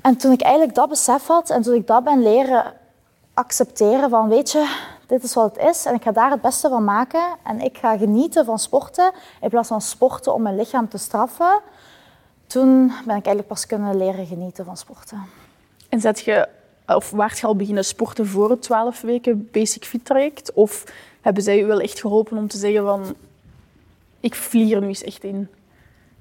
En 0.00 0.16
toen 0.16 0.32
ik 0.32 0.40
eigenlijk 0.40 0.74
dat 0.74 0.88
besef 0.88 1.26
had 1.26 1.50
en 1.50 1.62
toen 1.62 1.74
ik 1.74 1.86
dat 1.86 2.04
ben 2.04 2.22
leren 2.22 2.72
accepteren 3.38 4.10
van, 4.10 4.28
weet 4.28 4.50
je, 4.50 4.76
dit 5.06 5.22
is 5.22 5.34
wat 5.34 5.56
het 5.56 5.66
is 5.66 5.84
en 5.84 5.94
ik 5.94 6.02
ga 6.02 6.12
daar 6.12 6.30
het 6.30 6.40
beste 6.40 6.68
van 6.68 6.84
maken 6.84 7.24
en 7.44 7.60
ik 7.60 7.78
ga 7.78 7.96
genieten 7.96 8.44
van 8.44 8.58
sporten 8.58 9.12
in 9.40 9.48
plaats 9.48 9.68
van 9.68 9.80
sporten 9.80 10.34
om 10.34 10.42
mijn 10.42 10.56
lichaam 10.56 10.88
te 10.88 10.98
straffen. 10.98 11.60
Toen 12.46 12.86
ben 12.86 13.16
ik 13.16 13.26
eigenlijk 13.26 13.46
pas 13.46 13.66
kunnen 13.66 13.96
leren 13.96 14.26
genieten 14.26 14.64
van 14.64 14.76
sporten. 14.76 15.22
En 15.88 16.00
zet 16.00 16.20
je, 16.20 16.48
of 16.86 17.10
waart 17.10 17.38
je 17.38 17.46
al 17.46 17.56
beginnen 17.56 17.84
sporten 17.84 18.26
voor 18.26 18.50
het 18.50 18.62
12 18.62 19.00
weken 19.00 19.48
Basic 19.52 19.84
Fit 19.84 20.04
traject? 20.04 20.52
Of 20.52 20.84
hebben 21.20 21.42
zij 21.42 21.56
je 21.56 21.64
wel 21.64 21.80
echt 21.80 22.00
geholpen 22.00 22.36
om 22.36 22.48
te 22.48 22.58
zeggen 22.58 22.84
van, 22.84 23.14
ik 24.20 24.34
vlieg 24.34 24.72
er 24.72 24.80
nu 24.80 24.86
eens 24.86 25.02
echt 25.02 25.24
in? 25.24 25.48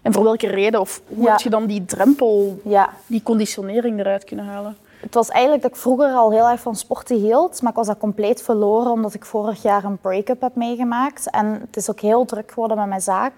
En 0.02 0.14
voor 0.14 0.24
welke 0.24 0.48
reden? 0.48 0.80
Of 0.80 1.02
hoe 1.08 1.30
heb 1.30 1.40
je 1.40 1.50
dan 1.50 1.66
die 1.66 1.86
drempel, 1.86 2.62
ja. 2.64 2.94
die 3.08 3.24
conditionering 3.24 4.00
eruit 4.00 4.24
kunnen 4.24 4.46
halen? 4.46 4.78
Het 5.00 5.14
was 5.14 5.30
eigenlijk 5.30 5.62
dat 5.62 5.72
ik 5.72 5.78
vroeger 5.78 6.14
al 6.14 6.32
heel 6.32 6.48
erg 6.48 6.60
van 6.60 6.76
sporten 6.76 7.18
hield, 7.18 7.62
maar 7.62 7.72
ik 7.72 7.78
was 7.78 7.88
dat 7.88 7.98
compleet 7.98 8.42
verloren 8.42 8.92
omdat 8.92 9.14
ik 9.14 9.26
vorig 9.26 9.62
jaar 9.62 9.84
een 9.84 9.98
break-up 9.98 10.42
heb 10.42 10.56
meegemaakt. 10.56 11.30
En 11.30 11.46
het 11.46 11.78
is 11.78 11.90
ook 11.90 12.00
heel 12.00 12.26
druk 12.26 12.52
geworden 12.52 12.78
met 12.78 12.88
mijn 12.88 13.02
zaak. 13.02 13.34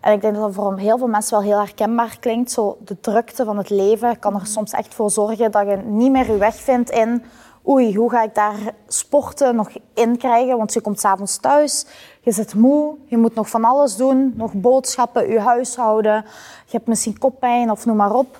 En 0.00 0.12
ik 0.12 0.20
denk 0.20 0.34
dat 0.34 0.42
dat 0.42 0.54
voor 0.54 0.78
heel 0.78 0.98
veel 0.98 1.06
mensen 1.06 1.38
wel 1.38 1.46
heel 1.46 1.58
herkenbaar 1.58 2.16
klinkt. 2.20 2.50
Zo 2.50 2.76
de 2.84 3.00
drukte 3.00 3.44
van 3.44 3.58
het 3.58 3.70
leven 3.70 4.18
kan 4.18 4.34
er 4.34 4.46
soms 4.46 4.72
echt 4.72 4.94
voor 4.94 5.10
zorgen 5.10 5.50
dat 5.50 5.66
je 5.66 5.76
niet 5.76 6.10
meer 6.10 6.30
je 6.30 6.36
weg 6.36 6.54
vindt 6.54 6.90
in 6.90 7.22
oei, 7.68 7.96
hoe 7.96 8.10
ga 8.10 8.22
ik 8.22 8.34
daar 8.34 8.58
sporten 8.86 9.54
nog 9.56 9.70
in 9.94 10.16
krijgen? 10.16 10.56
Want 10.56 10.72
je 10.72 10.80
komt 10.80 11.00
s'avonds 11.00 11.36
thuis, 11.36 11.86
je 12.20 12.32
zit 12.32 12.54
moe, 12.54 12.94
je 13.04 13.16
moet 13.16 13.34
nog 13.34 13.48
van 13.48 13.64
alles 13.64 13.96
doen, 13.96 14.32
nog 14.36 14.52
boodschappen, 14.52 15.30
je 15.30 15.40
huishouden, 15.40 16.24
je 16.66 16.76
hebt 16.76 16.86
misschien 16.86 17.18
koppijn 17.18 17.70
of 17.70 17.86
noem 17.86 17.96
maar 17.96 18.14
op. 18.14 18.38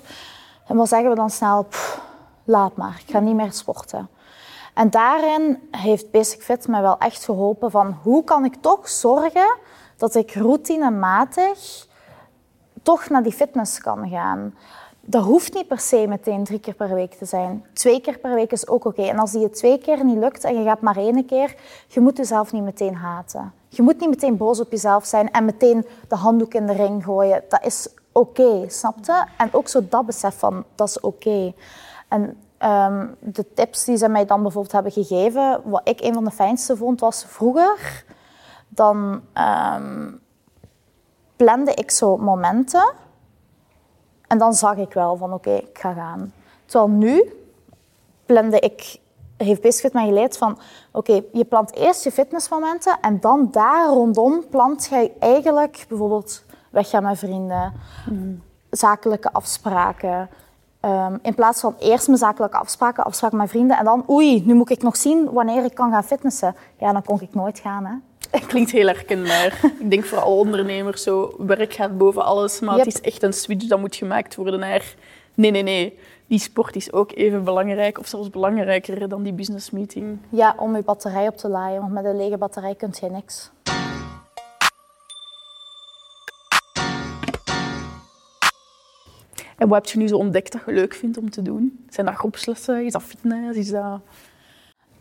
En 0.67 0.75
wat 0.75 0.87
zeggen 0.87 1.09
we 1.09 1.15
dan 1.15 1.29
snel? 1.29 1.65
Laat 2.43 2.75
maar, 2.75 3.01
ik 3.05 3.11
ga 3.11 3.19
niet 3.19 3.35
meer 3.35 3.51
sporten. 3.51 4.09
En 4.73 4.89
daarin 4.89 5.67
heeft 5.71 6.11
Basic 6.11 6.41
Fit 6.41 6.67
me 6.67 6.81
wel 6.81 6.97
echt 6.97 7.25
geholpen 7.25 7.71
van 7.71 7.97
hoe 8.01 8.23
kan 8.23 8.45
ik 8.45 8.55
toch 8.61 8.89
zorgen 8.89 9.57
dat 9.97 10.15
ik 10.15 10.33
routinematig 10.33 11.87
toch 12.83 13.09
naar 13.09 13.23
die 13.23 13.31
fitness 13.31 13.79
kan 13.79 14.09
gaan. 14.09 14.53
Dat 15.05 15.23
hoeft 15.23 15.53
niet 15.53 15.67
per 15.67 15.79
se 15.79 16.05
meteen 16.07 16.43
drie 16.43 16.59
keer 16.59 16.73
per 16.73 16.93
week 16.93 17.13
te 17.13 17.25
zijn. 17.25 17.65
Twee 17.73 18.01
keer 18.01 18.17
per 18.19 18.33
week 18.33 18.51
is 18.51 18.67
ook 18.67 18.85
oké. 18.85 19.01
En 19.01 19.19
als 19.19 19.31
die 19.31 19.41
je 19.41 19.49
twee 19.49 19.77
keer 19.77 20.05
niet 20.05 20.17
lukt 20.17 20.43
en 20.43 20.57
je 20.57 20.63
gaat 20.63 20.81
maar 20.81 20.97
één 20.97 21.25
keer, 21.25 21.55
je 21.87 21.99
moet 21.99 22.17
jezelf 22.17 22.51
niet 22.51 22.63
meteen 22.63 22.95
haten. 22.95 23.53
Je 23.69 23.81
moet 23.81 23.99
niet 23.99 24.09
meteen 24.09 24.37
boos 24.37 24.59
op 24.59 24.71
jezelf 24.71 25.05
zijn 25.05 25.31
en 25.31 25.45
meteen 25.45 25.85
de 26.07 26.15
handdoek 26.15 26.53
in 26.53 26.65
de 26.65 26.73
ring 26.73 27.03
gooien. 27.03 27.43
Dat 27.49 27.65
is 27.65 27.87
oké, 28.11 28.41
okay, 28.41 28.69
snapte? 28.69 29.27
En 29.37 29.53
ook 29.53 29.67
zo 29.67 29.79
dat 29.89 30.05
besef 30.05 30.37
van, 30.37 30.63
dat 30.75 30.87
is 30.87 30.99
oké. 30.99 31.53
En 32.13 32.37
ehm, 32.57 33.07
de 33.19 33.53
tips 33.53 33.83
die 33.83 33.97
ze 33.97 34.09
mij 34.09 34.25
dan 34.25 34.41
bijvoorbeeld 34.41 34.73
hebben 34.73 34.91
gegeven, 34.91 35.61
wat 35.63 35.81
ik 35.83 36.01
een 36.01 36.13
van 36.13 36.23
de 36.23 36.31
fijnste 36.31 36.77
vond, 36.77 36.99
was 36.99 37.25
vroeger, 37.25 38.05
dan 38.67 39.21
um, 39.75 40.21
plande 41.35 41.73
ik 41.73 41.91
zo 41.91 42.17
momenten 42.17 42.91
en 44.27 44.37
dan 44.37 44.53
zag 44.53 44.77
ik 44.77 44.93
wel 44.93 45.15
van 45.15 45.33
oké, 45.33 45.51
ik 45.51 45.77
ga 45.77 45.93
gaan. 45.93 46.33
Terwijl 46.65 46.91
nu 46.91 47.33
plande 48.25 48.59
ik, 48.59 48.99
heeft 49.37 49.61
Biscuit 49.61 49.93
mij 49.93 50.05
geleerd 50.05 50.37
van 50.37 50.59
oké, 50.91 51.23
je 51.31 51.45
plant 51.45 51.73
eerst 51.75 52.03
je 52.03 52.11
fitnessmomenten 52.11 52.97
en 53.01 53.19
dan 53.19 53.47
daar 53.51 53.87
rondom 53.87 54.47
plant 54.49 54.85
je 54.85 55.11
eigenlijk 55.19 55.85
bijvoorbeeld 55.89 56.43
weggaan 56.69 57.03
met 57.03 57.17
vrienden, 57.17 57.73
mm. 58.09 58.41
zakelijke 58.69 59.31
afspraken. 59.31 60.29
Um, 60.85 61.19
in 61.21 61.33
plaats 61.33 61.59
van 61.59 61.75
eerst 61.79 62.07
mijn 62.07 62.19
zakelijke 62.19 62.57
afspraken, 62.57 63.03
afspraken 63.03 63.37
met 63.37 63.49
vrienden 63.49 63.77
en 63.77 63.85
dan 63.85 64.05
oei, 64.09 64.43
nu 64.45 64.53
moet 64.53 64.69
ik 64.69 64.81
nog 64.81 64.97
zien 64.97 65.31
wanneer 65.31 65.63
ik 65.63 65.73
kan 65.73 65.91
gaan 65.91 66.03
fitnessen. 66.03 66.55
Ja, 66.79 66.91
dan 66.91 67.03
kon 67.03 67.21
ik 67.21 67.33
nooit 67.33 67.59
gaan. 67.59 67.85
Hè. 67.85 68.39
Klinkt 68.47 68.71
heel 68.71 68.87
herkenbaar. 68.87 69.59
ik 69.79 69.89
denk 69.89 70.05
voor 70.05 70.17
alle 70.17 70.35
ondernemers 70.35 71.03
zo, 71.03 71.35
werk 71.37 71.73
gaat 71.73 71.97
boven 71.97 72.25
alles, 72.25 72.59
maar 72.59 72.77
het 72.77 72.87
is 72.87 73.01
echt 73.01 73.23
een 73.23 73.33
switch 73.33 73.67
dat 73.67 73.79
moet 73.79 73.95
gemaakt 73.95 74.35
worden 74.35 74.59
naar 74.59 74.95
nee, 75.33 75.51
nee, 75.51 75.63
nee. 75.63 75.99
Die 76.27 76.39
sport 76.39 76.75
is 76.75 76.93
ook 76.93 77.11
even 77.11 77.43
belangrijk 77.43 77.99
of 77.99 78.07
zelfs 78.07 78.29
belangrijker 78.29 79.09
dan 79.09 79.23
die 79.23 79.33
business 79.33 79.71
meeting. 79.71 80.17
Ja, 80.29 80.55
om 80.57 80.75
je 80.75 80.83
batterij 80.83 81.27
op 81.27 81.37
te 81.37 81.49
laaien, 81.49 81.81
want 81.81 81.93
met 81.93 82.05
een 82.05 82.17
lege 82.17 82.37
batterij 82.37 82.75
kun 82.75 82.93
je 83.01 83.09
niks. 83.09 83.51
Wat 89.67 89.75
heb 89.75 89.85
je 89.85 89.97
nu 89.97 90.07
zo 90.07 90.17
ontdekt 90.17 90.51
dat 90.51 90.61
je 90.65 90.71
leuk 90.71 90.93
vindt 90.93 91.17
om 91.17 91.29
te 91.29 91.41
doen? 91.41 91.85
Zijn 91.89 92.05
dat 92.05 92.15
groepslessen? 92.15 92.85
Is 92.85 92.91
dat 92.91 93.03
fitness? 93.03 93.73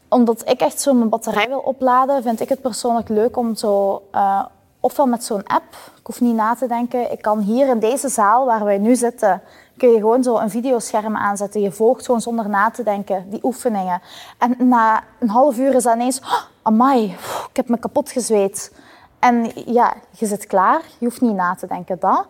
Omdat 0.08 0.48
ik 0.48 0.60
echt 0.60 0.80
zo 0.80 0.94
mijn 0.94 1.08
batterij 1.08 1.48
wil 1.48 1.58
opladen, 1.58 2.22
vind 2.22 2.40
ik 2.40 2.48
het 2.48 2.60
persoonlijk 2.60 3.08
leuk 3.08 3.36
om 3.36 3.54
zo, 3.54 4.02
uh, 4.14 4.44
ofwel 4.80 5.06
met 5.06 5.24
zo'n 5.24 5.46
app, 5.46 5.74
ik 5.98 6.06
hoef 6.06 6.20
niet 6.20 6.34
na 6.34 6.54
te 6.54 6.66
denken, 6.66 7.12
ik 7.12 7.22
kan 7.22 7.38
hier 7.38 7.68
in 7.68 7.78
deze 7.78 8.08
zaal 8.08 8.46
waar 8.46 8.64
wij 8.64 8.78
nu 8.78 8.96
zitten, 8.96 9.42
kun 9.76 9.88
je 9.88 9.98
gewoon 9.98 10.22
zo 10.22 10.38
een 10.38 10.50
videoscherm 10.50 11.16
aanzetten. 11.16 11.60
Je 11.60 11.72
volgt 11.72 12.04
gewoon 12.04 12.20
zonder 12.20 12.48
na 12.48 12.70
te 12.70 12.82
denken 12.82 13.30
die 13.30 13.44
oefeningen. 13.44 14.00
En 14.38 14.68
na 14.68 15.02
een 15.18 15.28
half 15.28 15.58
uur 15.58 15.74
is 15.74 15.82
dat 15.82 15.94
ineens, 15.94 16.20
oh, 16.20 16.42
amai, 16.62 17.04
ik 17.48 17.56
heb 17.56 17.68
me 17.68 17.78
kapot 17.78 18.10
gezweet. 18.10 18.72
En 19.18 19.50
ja, 19.54 19.94
je 20.10 20.26
zit 20.26 20.46
klaar, 20.46 20.82
je 20.98 21.04
hoeft 21.04 21.20
niet 21.20 21.34
na 21.34 21.54
te 21.54 21.66
denken, 21.66 21.96
dat. 22.00 22.26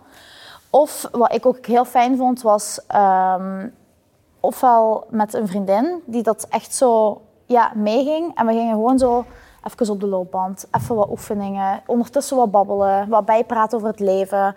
Of 0.75 1.09
wat 1.11 1.35
ik 1.35 1.47
ook 1.47 1.67
heel 1.67 1.85
fijn 1.85 2.17
vond, 2.17 2.43
was 2.43 2.81
um, 2.95 3.75
ofwel 4.41 5.07
met 5.11 5.35
een 5.35 5.49
vriendin 5.49 6.03
die 6.07 6.23
dat 6.23 6.47
echt 6.51 6.75
zo 6.75 7.21
ja, 7.47 7.73
meeging. 7.75 8.35
En 8.35 8.47
we 8.47 8.53
gingen 8.53 8.75
gewoon 8.75 8.99
zo 8.99 9.25
even 9.63 9.95
op 9.95 10.01
de 10.01 10.07
loopband, 10.07 10.67
even 10.71 10.95
wat 10.95 11.11
oefeningen, 11.11 11.83
ondertussen 11.87 12.37
wat 12.37 12.51
babbelen, 12.51 13.09
wat 13.09 13.25
bijpraten 13.25 13.77
over 13.79 13.91
het 13.91 14.01
leven. 14.01 14.57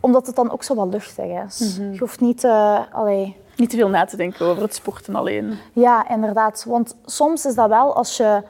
Omdat 0.00 0.26
het 0.26 0.36
dan 0.36 0.50
ook 0.50 0.62
zo 0.62 0.74
wat 0.74 0.88
luchtig 0.88 1.44
is. 1.44 1.78
Mhm. 1.78 1.92
Je 1.92 1.98
hoeft 1.98 2.20
niet, 2.20 2.44
uh, 2.44 2.78
allee... 2.92 3.36
niet 3.56 3.70
te 3.70 3.76
veel 3.76 3.88
na 3.88 4.04
te 4.04 4.16
denken 4.16 4.46
over 4.46 4.62
het 4.62 4.74
sporten 4.74 5.14
alleen. 5.14 5.58
Ja, 5.72 6.08
inderdaad. 6.08 6.64
Want 6.68 6.96
soms 7.04 7.46
is 7.46 7.54
dat 7.54 7.68
wel 7.68 7.94
als 7.94 8.16
je 8.16 8.42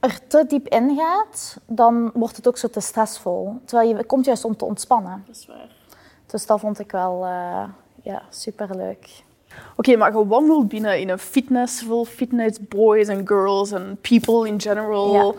er 0.00 0.20
te 0.26 0.44
diep 0.48 0.68
in 0.68 0.96
gaat, 0.96 1.56
dan 1.66 2.10
wordt 2.14 2.36
het 2.36 2.48
ook 2.48 2.58
zo 2.58 2.68
te 2.68 2.80
stressvol. 2.80 3.54
Terwijl 3.64 3.96
je 3.96 4.04
komt 4.04 4.24
juist 4.24 4.44
om 4.44 4.56
te 4.56 4.64
ontspannen. 4.64 5.22
Dat 5.26 5.36
is 5.36 5.46
waar. 5.46 5.74
Dus 6.26 6.46
dat 6.46 6.60
vond 6.60 6.78
ik 6.78 6.92
wel 6.92 7.24
uh, 7.24 7.64
ja, 8.02 8.22
superleuk. 8.30 9.24
Oké, 9.76 9.96
maar 9.96 10.16
je 10.16 10.26
wandelt 10.26 10.68
binnen 10.68 11.00
in 11.00 11.08
een 11.08 11.18
fitness 11.18 11.82
vol 11.82 12.04
fitness 12.04 12.58
boys 12.68 13.08
en 13.08 13.28
girls 13.28 13.72
en 13.72 13.98
people 14.00 14.48
in 14.48 14.60
general. 14.60 15.36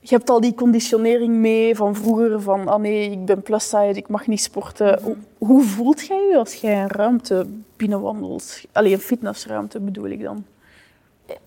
Je 0.00 0.14
hebt 0.14 0.30
al 0.30 0.40
die 0.40 0.54
conditionering 0.54 1.34
mee 1.34 1.76
van 1.76 1.94
vroeger 1.94 2.40
van 2.40 2.68
ah 2.68 2.80
nee, 2.80 3.10
ik 3.10 3.24
ben 3.24 3.42
plus 3.42 3.68
size, 3.68 3.92
ik 3.92 4.08
mag 4.08 4.26
niet 4.26 4.42
sporten. 4.42 4.98
Mhm. 5.02 5.12
Hoe 5.38 5.62
voelt 5.62 6.06
jij 6.06 6.26
je 6.30 6.38
als 6.38 6.54
jij 6.54 6.82
een 6.82 6.88
ruimte 6.88 7.46
binnenwandelt? 7.76 8.60
Alleen 8.72 8.92
een 8.92 8.98
fitnessruimte 8.98 9.80
bedoel 9.80 10.06
ik 10.06 10.22
dan. 10.22 10.44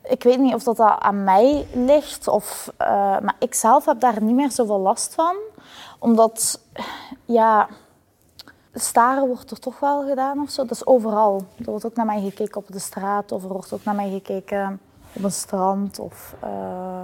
Ik 0.03 0.23
weet 0.23 0.39
niet 0.39 0.53
of 0.53 0.63
dat 0.63 0.79
aan 0.79 1.23
mij 1.23 1.67
ligt, 1.73 2.27
of, 2.27 2.71
uh, 2.81 2.87
maar 3.19 3.35
ik 3.39 3.53
zelf 3.53 3.85
heb 3.85 3.99
daar 3.99 4.21
niet 4.23 4.35
meer 4.35 4.51
zoveel 4.51 4.79
last 4.79 5.13
van. 5.13 5.35
Omdat, 5.99 6.61
ja, 7.25 7.67
staren 8.73 9.27
wordt 9.27 9.51
er 9.51 9.59
toch 9.59 9.79
wel 9.79 10.07
gedaan 10.07 10.41
of 10.41 10.49
zo. 10.49 10.61
Dat 10.61 10.71
is 10.71 10.85
overal. 10.85 11.41
Er 11.57 11.65
wordt 11.65 11.85
ook 11.85 11.95
naar 11.95 12.05
mij 12.05 12.21
gekeken 12.21 12.57
op 12.57 12.67
de 12.67 12.79
straat 12.79 13.31
of 13.31 13.43
er 13.43 13.49
wordt 13.49 13.73
ook 13.73 13.83
naar 13.83 13.95
mij 13.95 14.09
gekeken 14.09 14.79
op 15.13 15.23
een 15.23 15.31
strand. 15.31 15.99
Of, 15.99 16.35
uh... 16.43 17.01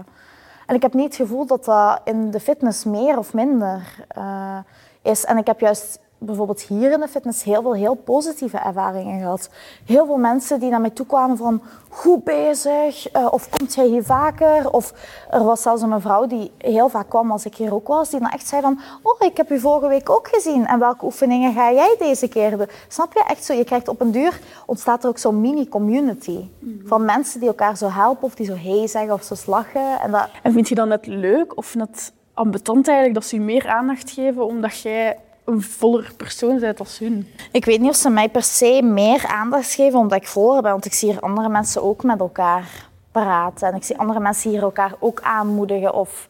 En 0.65 0.75
ik 0.75 0.81
heb 0.81 0.93
niet 0.93 1.05
het 1.05 1.15
gevoel 1.15 1.45
dat 1.45 1.65
dat 1.65 2.01
in 2.03 2.31
de 2.31 2.39
fitness 2.39 2.83
meer 2.83 3.17
of 3.17 3.33
minder 3.33 4.05
uh, 4.17 4.57
is. 5.01 5.25
En 5.25 5.37
ik 5.37 5.47
heb 5.47 5.59
juist 5.59 5.99
bijvoorbeeld 6.17 6.61
hier 6.61 6.91
in 6.91 6.99
de 6.99 7.07
fitness 7.07 7.43
heel 7.43 7.61
veel 7.61 7.73
heel 7.73 7.93
positieve 7.93 8.57
ervaringen 8.57 9.19
gehad. 9.19 9.49
Heel 9.85 10.05
veel 10.05 10.17
mensen 10.17 10.59
die 10.59 10.69
naar 10.69 10.81
mij 10.81 10.89
toe 10.89 11.05
kwamen 11.05 11.37
van 11.37 11.61
goed 11.89 12.23
bezig, 12.23 13.15
uh, 13.15 13.27
of 13.31 13.49
komt 13.49 13.73
jij 13.73 13.85
hier 13.85 14.03
vaker? 14.03 14.71
Of 14.71 14.93
er 15.29 15.43
was 15.43 15.61
zelfs 15.61 15.81
een 15.81 15.89
mevrouw 15.89 16.27
die 16.27 16.51
heel 16.57 16.89
vaak 16.89 17.09
kwam 17.09 17.31
als 17.31 17.45
ik 17.45 17.55
hier 17.55 17.73
ook 17.73 17.87
was, 17.87 18.09
die 18.09 18.19
dan 18.19 18.29
echt 18.29 18.47
zei 18.47 18.61
van 18.61 18.79
oh, 19.01 19.27
ik 19.27 19.37
heb 19.37 19.51
u 19.51 19.59
vorige 19.59 19.87
week 19.87 20.09
ook 20.09 20.27
gezien 20.27 20.65
en 20.65 20.79
welke 20.79 21.05
oefeningen 21.05 21.53
ga 21.53 21.71
jij 21.71 21.95
deze 21.99 22.27
keer 22.27 22.57
doen? 22.57 22.67
Snap 22.87 23.13
je? 23.13 23.23
Echt 23.27 23.45
zo, 23.45 23.53
je 23.53 23.63
krijgt 23.63 23.87
op 23.87 24.01
een 24.01 24.11
duur, 24.11 24.39
ontstaat 24.65 25.03
er 25.03 25.09
ook 25.09 25.17
zo'n 25.17 25.41
mini-community 25.41 26.49
mhm. 26.59 26.87
van 26.87 27.05
mensen 27.05 27.39
die 27.39 27.49
elkaar 27.49 27.77
zo 27.77 27.89
helpen 27.89 28.23
of 28.23 28.35
die 28.35 28.45
zo 28.45 28.55
hey 28.55 28.87
zeggen 28.87 29.13
of 29.13 29.23
zo 29.23 29.35
lachen. 29.45 29.99
En, 29.99 30.11
dat... 30.11 30.29
en 30.43 30.51
vind 30.53 30.69
je 30.69 30.75
dan 30.75 30.87
net 30.87 31.07
leuk 31.07 31.57
of 31.57 31.75
net 31.75 32.13
ambetant 32.33 32.87
eigenlijk 32.87 33.19
dat 33.19 33.25
ze 33.25 33.35
je 33.35 33.41
meer 33.41 33.67
aandacht 33.67 34.11
geven 34.11 34.45
omdat 34.45 34.79
jij 34.79 35.17
een 35.45 35.61
voller 35.61 36.11
persoon 36.17 36.59
bent 36.59 36.79
als 36.79 36.99
hun. 36.99 37.27
Ik 37.51 37.65
weet 37.65 37.79
niet 37.79 37.89
of 37.89 37.95
ze 37.95 38.09
mij 38.09 38.29
per 38.29 38.43
se 38.43 38.81
meer 38.83 39.25
aandacht 39.27 39.73
geven 39.73 39.99
omdat 39.99 40.21
ik 40.21 40.27
voller 40.27 40.61
ben, 40.61 40.71
want 40.71 40.85
ik 40.85 40.93
zie 40.93 41.11
hier 41.11 41.19
andere 41.19 41.49
mensen 41.49 41.83
ook 41.83 42.03
met 42.03 42.19
elkaar 42.19 42.89
praten. 43.11 43.67
En 43.67 43.75
ik 43.75 43.83
zie 43.83 43.97
andere 43.97 44.19
mensen 44.19 44.49
hier 44.49 44.61
elkaar 44.61 44.95
ook 44.99 45.21
aanmoedigen. 45.21 45.93
Of, 45.93 46.29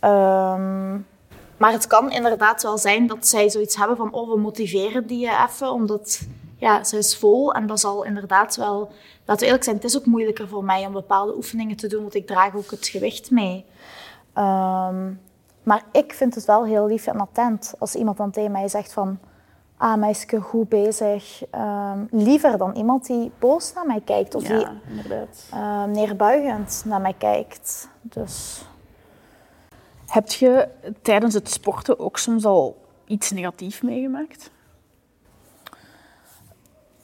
um... 0.00 1.06
Maar 1.56 1.72
het 1.72 1.86
kan 1.86 2.10
inderdaad 2.10 2.62
wel 2.62 2.78
zijn 2.78 3.06
dat 3.06 3.26
zij 3.26 3.50
zoiets 3.50 3.76
hebben 3.76 3.96
van 3.96 4.12
oh, 4.12 4.30
we 4.30 4.38
motiveren 4.38 5.06
die 5.06 5.30
even, 5.44 5.72
omdat 5.72 6.26
ja, 6.56 6.84
ze 6.84 6.98
is 6.98 7.16
vol 7.16 7.52
en 7.52 7.66
dat 7.66 7.80
zal 7.80 8.04
inderdaad 8.04 8.56
wel... 8.56 8.92
Laten 9.24 9.40
we 9.40 9.44
eerlijk 9.44 9.64
zijn, 9.64 9.76
het 9.76 9.84
is 9.84 9.96
ook 9.96 10.06
moeilijker 10.06 10.48
voor 10.48 10.64
mij 10.64 10.86
om 10.86 10.92
bepaalde 10.92 11.36
oefeningen 11.36 11.76
te 11.76 11.86
doen, 11.86 12.02
want 12.02 12.14
ik 12.14 12.26
draag 12.26 12.54
ook 12.54 12.70
het 12.70 12.86
gewicht 12.86 13.30
mee. 13.30 13.64
Um, 14.38 15.20
maar 15.64 15.84
ik 15.92 16.12
vind 16.12 16.34
het 16.34 16.44
wel 16.44 16.64
heel 16.64 16.86
lief 16.86 17.06
en 17.06 17.20
attent 17.20 17.74
als 17.78 17.94
iemand 17.94 18.16
dan 18.16 18.30
tegen 18.30 18.52
mij 18.52 18.68
zegt 18.68 18.92
van... 18.92 19.18
Ah, 19.76 19.96
meisje, 19.96 20.40
goed 20.40 20.68
bezig. 20.68 21.42
Um, 21.54 22.08
liever 22.10 22.58
dan 22.58 22.74
iemand 22.74 23.06
die 23.06 23.32
boos 23.38 23.72
naar 23.72 23.86
mij 23.86 24.00
kijkt. 24.00 24.34
Of 24.34 24.42
die 24.42 24.66
uh, 25.54 25.84
neerbuigend 25.84 26.82
naar 26.86 27.00
mij 27.00 27.14
kijkt. 27.18 27.88
Dus... 28.02 28.64
Heb 30.06 30.28
je 30.28 30.68
tijdens 31.02 31.34
het 31.34 31.50
sporten 31.50 31.98
ook 31.98 32.18
soms 32.18 32.44
al 32.44 32.76
iets 33.06 33.30
negatiefs 33.30 33.80
meegemaakt? 33.80 34.50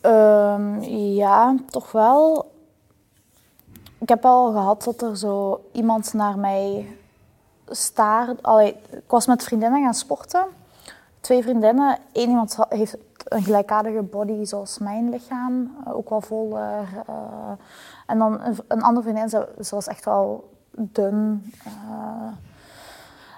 Ehm, 0.00 0.80
ja, 0.92 1.56
toch 1.66 1.92
wel. 1.92 2.52
Ik 3.98 4.08
heb 4.08 4.22
wel 4.22 4.52
gehad 4.52 4.84
dat 4.84 5.02
er 5.02 5.16
zo 5.16 5.64
iemand 5.72 6.12
naar 6.12 6.38
mij 6.38 6.86
staarde. 7.70 8.36
Allee, 8.42 8.76
ik 8.90 9.02
was 9.10 9.26
met 9.26 9.42
vriendinnen 9.44 9.82
gaan 9.82 9.94
sporten. 9.94 10.44
Twee 11.20 11.42
vriendinnen. 11.42 11.98
Eén 12.12 12.28
iemand 12.28 12.56
heeft 12.68 12.96
een 13.24 13.42
gelijkaardige 13.42 14.02
body 14.02 14.44
zoals 14.44 14.78
mijn 14.78 15.10
lichaam. 15.10 15.76
eh, 15.86 15.96
Ook 15.96 16.08
wel 16.08 16.20
voller. 16.20 16.88
eh. 17.06 17.14
en 18.06 18.18
dan 18.18 18.40
een, 18.40 18.56
een 18.68 18.82
andere 18.82 19.02
vriendin, 19.08 19.28
ze, 19.58 19.74
was 19.74 19.86
echt 19.86 20.04
wel 20.04 20.50
dun. 20.70 21.52
eh. 21.64 21.72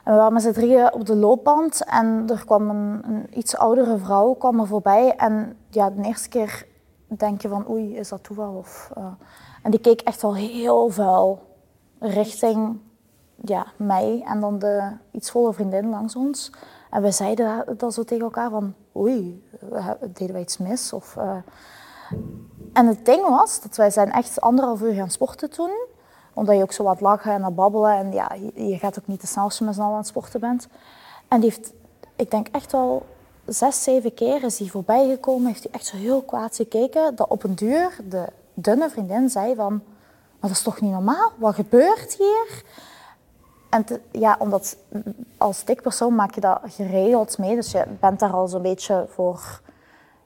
En 0.04 0.12
we 0.12 0.18
waren 0.18 0.32
met 0.32 0.42
z'n 0.42 0.52
drieën 0.52 0.92
op 0.92 1.06
de 1.06 1.16
loopband 1.16 1.84
en 1.84 2.24
er 2.28 2.44
kwam 2.44 2.70
een, 2.70 3.26
iets 3.38 3.56
oudere 3.56 3.98
vrouw 3.98 4.32
kwam 4.32 4.60
er 4.60 4.66
voorbij. 4.66 5.16
En 5.16 5.56
ja, 5.70 5.90
de 5.90 6.02
eerste 6.02 6.28
keer 6.28 6.66
denk 7.08 7.42
je 7.42 7.48
van 7.48 7.68
oei, 7.70 7.96
is 7.96 8.08
dat 8.08 8.22
toeval? 8.24 8.54
Of, 8.54 8.90
en 9.62 9.70
die 9.70 9.80
keek 9.80 10.00
echt 10.00 10.22
wel 10.22 10.34
heel 10.34 10.88
vuil 10.88 11.42
richting 11.98 12.80
ja, 13.44 13.66
mij 13.76 14.22
en 14.26 14.40
dan 14.40 14.58
de 14.58 14.90
iets 15.10 15.30
volle 15.30 15.52
vriendin 15.52 15.88
langs 15.88 16.16
ons. 16.16 16.52
En 16.90 17.02
we 17.02 17.10
zeiden 17.10 17.64
dat 17.76 17.94
zo 17.94 18.04
tegen 18.04 18.24
elkaar 18.24 18.50
van 18.50 18.74
oei, 18.96 19.44
deden 20.12 20.32
wij 20.32 20.42
iets 20.42 20.58
mis? 20.58 20.92
Of, 20.92 21.16
eh. 21.16 21.36
En 22.72 22.86
het 22.86 23.04
ding 23.04 23.28
was 23.28 23.60
dat 23.60 23.76
wij 23.76 23.90
zijn 23.90 24.12
echt 24.12 24.40
anderhalf 24.40 24.82
uur 24.82 24.94
gaan 24.94 25.10
sporten 25.10 25.50
toen 25.50 25.70
omdat 26.34 26.56
je 26.56 26.62
ook 26.62 26.72
zo 26.72 26.82
wat 26.82 27.00
lachen 27.00 27.32
en 27.32 27.54
babbelen. 27.54 27.96
En 27.96 28.12
ja, 28.12 28.32
je, 28.54 28.68
je 28.68 28.78
gaat 28.78 28.98
ook 28.98 29.06
niet 29.06 29.20
te 29.20 29.26
snel 29.26 29.44
als 29.44 29.58
je 29.58 29.64
met 29.64 29.74
z'n 29.74 29.80
allen 29.80 29.92
aan 29.92 29.98
het 29.98 30.06
sporten 30.06 30.40
bent. 30.40 30.68
En 31.28 31.40
die 31.40 31.50
heeft, 31.50 31.72
ik 32.16 32.30
denk 32.30 32.48
echt 32.48 32.72
wel 32.72 33.06
zes, 33.46 33.82
zeven 33.82 34.14
keer 34.14 34.44
is 34.44 34.58
hij 34.58 34.68
voorbij 34.68 35.08
gekomen. 35.08 35.46
Heeft 35.46 35.62
hij 35.62 35.72
echt 35.72 35.86
zo 35.86 35.96
heel 35.96 36.22
kwaad 36.22 36.56
gekeken. 36.56 37.16
Dat 37.16 37.28
op 37.28 37.44
een 37.44 37.54
duur 37.54 37.98
de 38.08 38.26
dunne 38.54 38.90
vriendin 38.90 39.30
zei 39.30 39.54
van... 39.54 39.82
Maar 40.40 40.50
dat 40.50 40.58
is 40.58 40.66
toch 40.66 40.80
niet 40.80 40.92
normaal? 40.92 41.32
Wat 41.36 41.54
gebeurt 41.54 42.14
hier? 42.14 42.64
En 43.72 43.84
ja, 44.10 44.36
omdat 44.38 44.76
als 45.36 45.64
dik 45.64 45.82
persoon 45.82 46.14
maak 46.14 46.34
je 46.34 46.40
dat 46.40 46.60
geregeld 46.64 47.38
mee. 47.38 47.54
Dus 47.54 47.70
je 47.70 47.84
bent 48.00 48.20
daar 48.20 48.32
al 48.32 48.48
zo'n 48.48 48.62
beetje 48.62 49.06
voor 49.08 49.60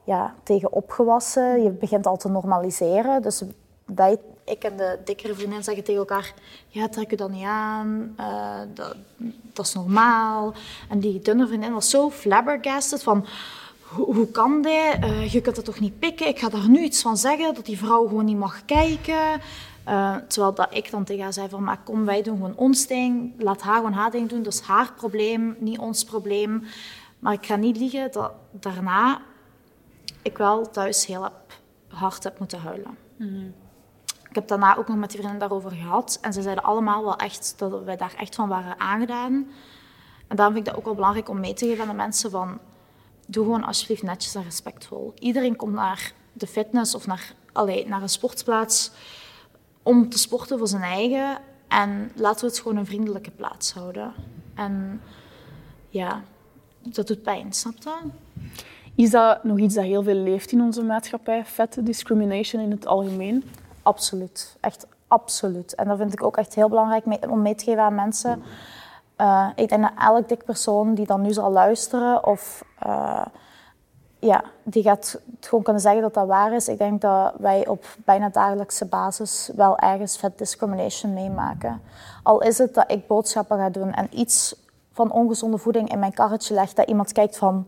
ja, 0.05 0.35
tegen 0.43 0.73
opgewassen. 0.73 1.63
Je 1.63 1.71
begint 1.71 2.07
al 2.07 2.17
te 2.17 2.29
normaliseren. 2.29 3.23
Dus 3.23 3.43
wij, 3.85 4.19
ik 4.45 4.65
en 4.65 4.77
de 4.77 4.99
dikkere 5.05 5.35
vriendin 5.35 5.65
zeggen 5.65 5.85
tegen 5.85 6.01
elkaar... 6.01 6.35
Ja, 6.69 6.89
trek 6.89 7.11
je 7.11 7.17
dat 7.17 7.31
niet 7.31 7.45
aan. 7.45 8.15
eh, 8.17 8.59
dat, 8.75 8.97
dat 9.53 9.67
is 9.67 9.75
normaal. 9.75 10.55
En 10.89 11.01
die 11.01 11.21
dunne 11.21 11.47
vriendin 11.47 11.73
was 11.73 11.91
zo 11.91 12.11
flabbergasted 12.11 13.03
van... 13.03 13.27
Hoe, 13.87 14.31
kan 14.31 14.63
dit? 14.63 14.97
Eh, 15.01 15.33
je 15.33 15.41
kunt 15.41 15.57
het 15.57 15.65
toch 15.65 15.81
niet 15.81 15.99
pikken? 15.99 16.29
Ik 16.29 16.39
ga 16.39 16.49
daar 16.49 16.69
nu 16.69 16.83
iets 16.83 17.03
van 17.03 17.17
zeggen, 17.17 17.55
dat 17.55 17.67
die 17.67 17.79
vrouw 17.79 18.07
gewoon 18.07 18.25
niet 18.25 18.37
mag 18.37 18.65
kijken. 18.65 19.41
Eh, 19.87 20.17
terwijl 20.17 20.55
dat 20.55 20.75
ik 20.75 20.91
dan 20.91 21.05
tegen 21.05 21.23
haar 21.23 21.33
zei 21.33 21.49
van... 21.49 21.63
Maar 21.63 21.79
kom, 21.85 22.05
wij 22.05 22.23
doen 22.23 22.37
gewoon 22.37 22.57
ons 22.57 22.87
ding. 22.87 23.33
Laat 23.39 23.63
haar 23.63 23.77
gewoon 23.77 23.93
haar 23.93 24.11
ding 24.11 24.29
doen. 24.29 24.43
Dat 24.43 24.53
is 24.53 24.61
haar 24.61 24.93
probleem, 24.93 25.57
niet 25.59 25.79
ons 25.79 26.05
probleem. 26.05 26.65
Maar 27.19 27.33
ik 27.33 27.47
ga 27.47 27.57
niet 27.57 27.77
liegen 27.77 28.13
dat 28.13 28.33
daarna 28.51 29.21
ik 30.23 30.39
wel 30.39 30.71
thuis 30.71 31.07
heel 31.07 31.29
hard 31.89 32.25
heb 32.25 32.39
moeten 32.39 32.61
huilen. 32.61 32.99
Ik 34.29 34.35
heb 34.35 34.49
daarna 34.49 34.77
ook 34.77 34.89
nog 34.89 34.97
met 34.97 35.11
die 35.11 35.19
vrienden 35.19 35.41
daarover 35.41 35.71
gehad. 35.71 36.19
En 36.21 36.33
ze 36.33 36.43
zeiden 36.43 36.65
allemaal 36.65 37.05
wel 37.05 37.17
echt 37.17 37.55
dat 37.57 37.85
wij 37.85 37.97
daar 37.97 38.15
echt 38.19 38.35
van 38.35 38.49
waren 38.49 38.81
aangedaan. 38.81 39.51
En 40.29 40.37
daarom 40.37 40.55
vind 40.55 40.67
ik 40.67 40.73
dat 40.73 40.81
ook 40.81 40.87
wel 40.87 40.95
belangrijk 40.95 41.29
om 41.29 41.41
mee 41.41 41.55
te 41.55 41.67
geven 41.67 41.83
aan 41.83 41.91
de 41.91 41.95
mensen 41.95 42.31
van... 42.31 42.59
Doe 43.27 43.45
gewoon 43.45 43.65
alsjeblieft 43.65 44.03
netjes 44.03 44.35
en 44.35 44.43
respectvol. 44.43 45.15
Iedereen 45.19 45.57
komt 45.57 45.75
naar 45.75 46.13
de 46.33 46.47
fitness 46.47 46.95
of 46.95 47.07
naar, 47.07 47.33
allee, 47.53 47.89
naar 47.89 48.03
een 48.03 48.09
sportplaats 48.09 48.91
om 49.87 50.09
te 50.09 50.19
sporten 50.19 50.59
voor 50.59 50.69
zijn 50.69 50.83
eigen. 50.83 51.39
En 51.69 52.11
laten 52.15 52.41
we 52.41 52.47
het 52.47 52.59
gewoon 52.59 52.77
een 52.77 52.87
vriendelijke 52.87 53.31
plaats 53.31 53.73
houden. 53.73 54.13
En 54.55 55.01
ja, 55.89 56.23
dat 56.83 57.07
doet 57.07 57.23
pijn, 57.23 57.53
snap 57.53 57.75
je? 57.79 57.97
Is 58.95 59.11
dat 59.11 59.45
nog 59.45 59.59
iets 59.59 59.75
dat 59.75 59.85
heel 59.85 60.03
veel 60.03 60.15
leeft 60.15 60.53
in 60.53 60.61
onze 60.61 60.83
maatschappij? 60.83 61.45
Vette 61.45 61.83
discrimination 61.83 62.63
in 62.63 62.71
het 62.71 62.87
algemeen? 62.87 63.45
Absoluut, 63.83 64.57
echt 64.61 64.87
absoluut. 65.09 65.75
En 65.75 65.89
dat 65.89 65.99
vind 65.99 66.13
ik 66.13 66.23
ook 66.23 66.37
echt 66.37 66.55
heel 66.55 66.69
belangrijk 66.69 67.05
om 67.29 67.43
mee 67.43 67.55
te 67.55 67.65
geven 67.65 67.83
aan 67.83 67.95
mensen. 67.95 68.43
Eh, 69.17 69.49
ik 69.55 69.69
denk 69.69 69.83
dat 69.83 69.93
elk 69.99 70.29
dik 70.29 70.45
persoon 70.45 70.95
die 70.95 71.07
dan 71.07 71.23
nu 71.23 71.33
zal 71.33 71.51
luisteren 71.51 72.27
of 72.27 72.65
eh, 72.79 73.27
ja, 74.19 74.45
die 74.63 74.83
gaat 74.83 75.21
gewoon 75.41 75.65
kunnen 75.65 75.83
zeggen 75.83 76.03
dat 76.03 76.15
dat 76.15 76.27
waar 76.27 76.53
is. 76.53 76.69
Ik 76.69 76.79
denk 76.79 77.01
dat 77.01 77.33
wij 77.39 77.67
op 77.67 77.85
bijna 78.05 78.29
dagelijkse 78.29 78.85
basis 78.85 79.51
wel 79.57 79.79
ergens 79.79 80.17
vet 80.17 80.39
discrimination 80.39 81.13
meemaken. 81.13 81.81
Al 82.23 82.43
is 82.43 82.59
het 82.59 82.75
dat 82.75 82.91
ik 82.93 83.07
boodschappen 83.07 83.59
ga 83.59 83.71
doen 83.71 83.93
en 83.93 84.09
iets 84.11 84.57
van 84.93 85.13
ongezonde 85.13 85.59
voeding 85.59 85.93
in 85.93 85.99
mijn 85.99 86.15
karretje 86.15 86.55
leg, 86.55 86.73
dat 86.73 86.89
iemand 86.89 87.13
kijkt 87.13 87.37
van, 87.37 87.67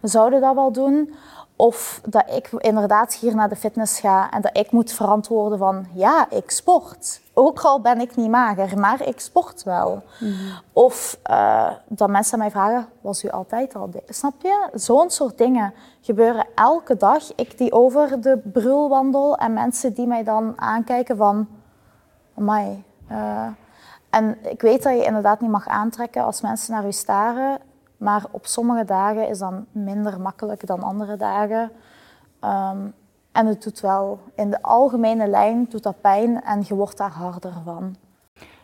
we 0.00 0.08
zouden 0.08 0.40
dat 0.40 0.54
wel 0.54 0.72
doen. 0.72 1.14
Of 1.56 2.00
dat 2.04 2.30
ik 2.30 2.50
inderdaad 2.52 3.14
hier 3.14 3.34
naar 3.34 3.48
de 3.48 3.56
fitness 3.56 4.00
ga 4.00 4.30
en 4.30 4.40
dat 4.40 4.56
ik 4.56 4.70
moet 4.70 4.92
verantwoorden 4.92 5.58
van, 5.58 5.86
ja, 5.94 6.30
ik 6.30 6.50
sport. 6.50 7.20
Ook 7.40 7.60
al 7.60 7.80
ben 7.80 8.00
ik 8.00 8.16
niet 8.16 8.30
mager, 8.30 8.78
maar 8.78 9.06
ik 9.06 9.20
sport 9.20 9.62
wel. 9.62 10.02
Of 10.72 11.18
eh, 11.22 11.70
dat 11.88 12.10
mensen 12.10 12.38
mij 12.38 12.50
vragen, 12.50 12.86
was 13.00 13.24
u 13.24 13.30
altijd 13.30 13.74
al 13.74 13.90
dik? 13.90 14.02
Snap 14.08 14.42
je? 14.42 14.68
Zo'n 14.72 15.10
soort 15.10 15.38
dingen 15.38 15.74
gebeuren 16.00 16.46
elke 16.54 16.96
dag. 16.96 17.34
Ik 17.34 17.58
die 17.58 17.72
over 17.72 18.20
de 18.20 18.38
brul 18.52 18.88
wandel 18.88 19.36
en 19.36 19.52
mensen 19.52 19.94
die 19.94 20.06
mij 20.06 20.24
dan 20.24 20.52
aankijken 20.56 21.16
van, 21.16 21.48
amai. 22.38 22.84
eh, 23.08 23.46
en 24.10 24.38
ik 24.50 24.60
weet 24.60 24.82
dat 24.82 24.92
je 24.92 25.04
inderdaad 25.04 25.40
niet 25.40 25.50
mag 25.50 25.66
aantrekken 25.66 26.24
als 26.24 26.40
mensen 26.40 26.74
naar 26.74 26.86
u 26.86 26.92
staren. 26.92 27.58
Maar 27.96 28.24
op 28.30 28.46
sommige 28.46 28.84
dagen 28.84 29.28
is 29.28 29.38
dat 29.38 29.52
minder 29.70 30.20
makkelijk 30.20 30.66
dan 30.66 30.82
andere 30.82 31.16
dagen. 31.16 31.70
Ehm, 32.40 32.78
en 33.38 33.46
het 33.46 33.62
doet 33.62 33.80
wel, 33.80 34.18
in 34.34 34.50
de 34.50 34.62
algemene 34.62 35.26
lijn 35.26 35.66
doet 35.68 35.82
dat 35.82 36.00
pijn 36.00 36.42
en 36.42 36.64
je 36.66 36.74
wordt 36.74 36.96
daar 36.96 37.10
harder 37.10 37.52
van. 37.64 37.96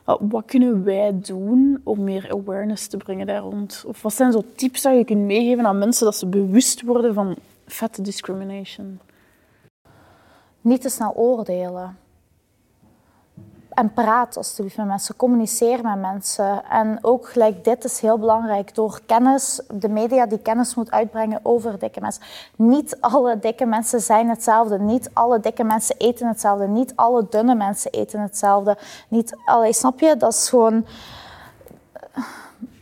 Wat 0.05 0.45
kunnen 0.45 0.85
wij 0.85 1.21
doen 1.21 1.81
om 1.85 2.05
meer 2.05 2.31
awareness 2.31 2.87
te 2.87 2.97
brengen 2.97 3.27
daar 3.27 3.41
rond? 3.41 3.85
Of 3.87 4.03
wat 4.03 4.15
zijn 4.15 4.33
zo 4.33 4.43
tips 4.57 4.83
dat 4.83 4.97
je 4.97 5.05
kunt 5.05 5.21
meegeven 5.21 5.67
aan 5.67 5.79
mensen 5.79 6.05
dat 6.05 6.17
ze 6.17 6.27
bewust 6.27 6.83
worden 6.83 7.15
van 7.15 7.37
vette 7.67 8.03
discrimination? 8.03 9.01
Niet 10.61 10.81
te 10.81 10.89
snel 10.89 11.15
oordelen. 11.15 11.97
En 13.75 13.93
praat 13.93 14.37
alsjeblieft 14.37 14.77
met 14.77 14.87
mensen, 14.87 15.17
communiceer 15.17 15.83
met 15.83 16.01
mensen. 16.01 16.65
En 16.65 16.99
ook 17.03 17.29
gelijk 17.29 17.65
dit 17.65 17.85
is 17.85 18.01
heel 18.01 18.19
belangrijk, 18.19 18.75
door 18.75 19.01
kennis, 19.07 19.61
de 19.73 19.89
media 19.89 20.27
die 20.27 20.39
kennis 20.39 20.75
moet 20.75 20.91
uitbrengen 20.91 21.41
over 21.43 21.79
dikke 21.79 22.01
mensen. 22.01 22.23
Niet 22.57 22.97
alle 23.01 23.39
dikke 23.39 23.67
mensen 23.67 24.01
zijn 24.01 24.29
hetzelfde. 24.29 24.79
Niet 24.79 25.11
alle 25.13 25.41
dikke 25.41 25.65
mensen 25.65 25.97
eten 25.97 26.29
hetzelfde. 26.29 26.67
Niet 26.67 26.93
alle 26.97 27.27
dunne 27.31 27.55
mensen 27.55 27.91
eten 27.91 28.21
hetzelfde. 28.21 28.79
Niet, 29.09 29.37
allee, 29.45 29.73
snap 29.73 30.01
je? 30.01 30.17
Dat 30.17 30.33
is 30.33 30.49
gewoon... 30.49 30.87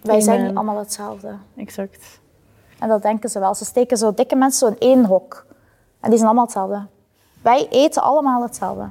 Wij 0.02 0.20
zijn 0.20 0.42
niet 0.46 0.55
allemaal 0.55 0.78
hetzelfde. 0.78 1.35
Exact. 1.57 2.20
En 2.78 2.88
dat 2.88 3.02
denken 3.02 3.31
ze 3.31 3.38
wel. 3.38 3.55
Ze 3.55 3.64
steken 3.64 3.96
zo 3.96 4.14
dikke 4.14 4.37
mensen 4.37 4.68
zo 4.68 4.74
in 4.78 4.88
één 4.88 5.05
hok. 5.05 5.46
En 6.00 6.09
die 6.09 6.18
zijn 6.18 6.31
allemaal 6.31 6.44
hetzelfde. 6.44 6.87
Wij 7.42 7.68
eten 7.70 8.02
allemaal 8.02 8.42
hetzelfde. 8.42 8.90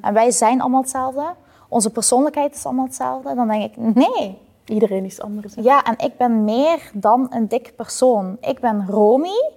En 0.00 0.14
wij 0.14 0.30
zijn 0.30 0.60
allemaal 0.60 0.80
hetzelfde. 0.80 1.34
Onze 1.68 1.90
persoonlijkheid 1.90 2.54
is 2.54 2.64
allemaal 2.64 2.84
hetzelfde. 2.84 3.34
Dan 3.34 3.48
denk 3.48 3.64
ik, 3.64 3.76
nee. 3.94 4.38
Iedereen 4.64 5.04
is 5.04 5.20
anders. 5.20 5.54
hè? 5.54 5.62
Ja, 5.62 5.84
en 5.84 5.94
ik 5.98 6.16
ben 6.16 6.44
meer 6.44 6.90
dan 6.94 7.26
een 7.30 7.48
dik 7.48 7.72
persoon. 7.76 8.36
Ik 8.40 8.60
ben 8.60 8.86
Romy. 8.88 9.50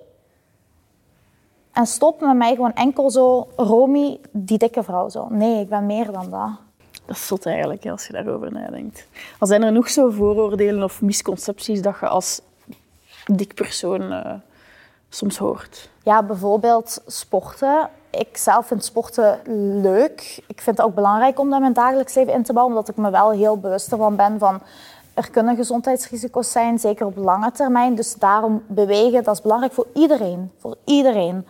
En 1.72 1.86
stop 1.86 2.22
met 2.22 2.36
mij 2.36 2.56
gewoon 2.56 2.74
enkel 2.74 3.12
zo, 3.12 3.48
Romy, 3.56 4.20
die 4.32 4.58
dikke 4.58 4.84
vrouw 4.84 5.10
zo. 5.10 5.28
Nee, 5.30 5.62
ik 5.62 5.70
ben 5.70 5.86
meer 5.86 6.12
dan 6.12 6.30
dat. 6.30 6.50
Dat 7.06 7.16
is 7.16 7.28
zot 7.28 7.46
eigenlijk, 7.46 7.86
als 7.86 8.08
je 8.08 8.14
daarover 8.14 8.52
nadenkt. 8.52 9.08
Al 9.40 9.48
zijn 9.48 9.64
er 9.64 9.72
nog 9.72 9.90
zo 9.90 10.10
vooroordelen 10.10 10.84
of 10.84 11.02
misconcepties 11.02 11.82
dat 11.82 11.96
je 12.00 12.08
als 12.08 12.42
dik 13.26 13.54
persoon 13.54 14.12
eh, 14.12 14.34
soms 15.10 15.38
hoort? 15.38 15.90
Ja, 16.04 16.24
bijvoorbeeld 16.24 17.04
sporten. 17.08 17.90
Ik 18.20 18.38
zelf 18.38 18.68
vind 18.68 18.86
sporten 18.86 19.40
leuk. 19.82 20.44
Ik 20.48 20.62
vind 20.62 20.78
het 20.78 20.86
ook 20.86 20.96
belangrijk 20.96 21.40
om 21.40 21.46
dat 21.46 21.56
in 21.56 21.62
mijn 21.62 21.74
dagelijks 21.74 22.14
leven 22.14 22.34
in 22.34 22.44
te 22.44 22.54
bouwen, 22.54 22.76
omdat 22.76 22.90
ik 22.90 22.98
me 22.98 23.10
wel 23.10 23.32
heel 23.32 23.60
bewust 23.60 23.92
ervan 23.92 24.16
ben 24.16 24.40
van 24.40 24.62
er 25.14 25.30
kunnen 25.32 25.56
gezondheidsrisico's 25.56 26.52
zijn, 26.52 26.80
zeker 26.80 27.06
op 27.06 27.18
lange 27.18 27.52
termijn. 27.52 27.96
Dus 27.96 28.16
daarom 28.16 28.64
bewegen, 28.68 29.24
dat 29.24 29.36
is 29.36 29.42
belangrijk 29.42 29.74
voor 29.74 29.88
iedereen. 29.94 30.52
Voor 30.58 30.76
iedereen. 30.86 31.48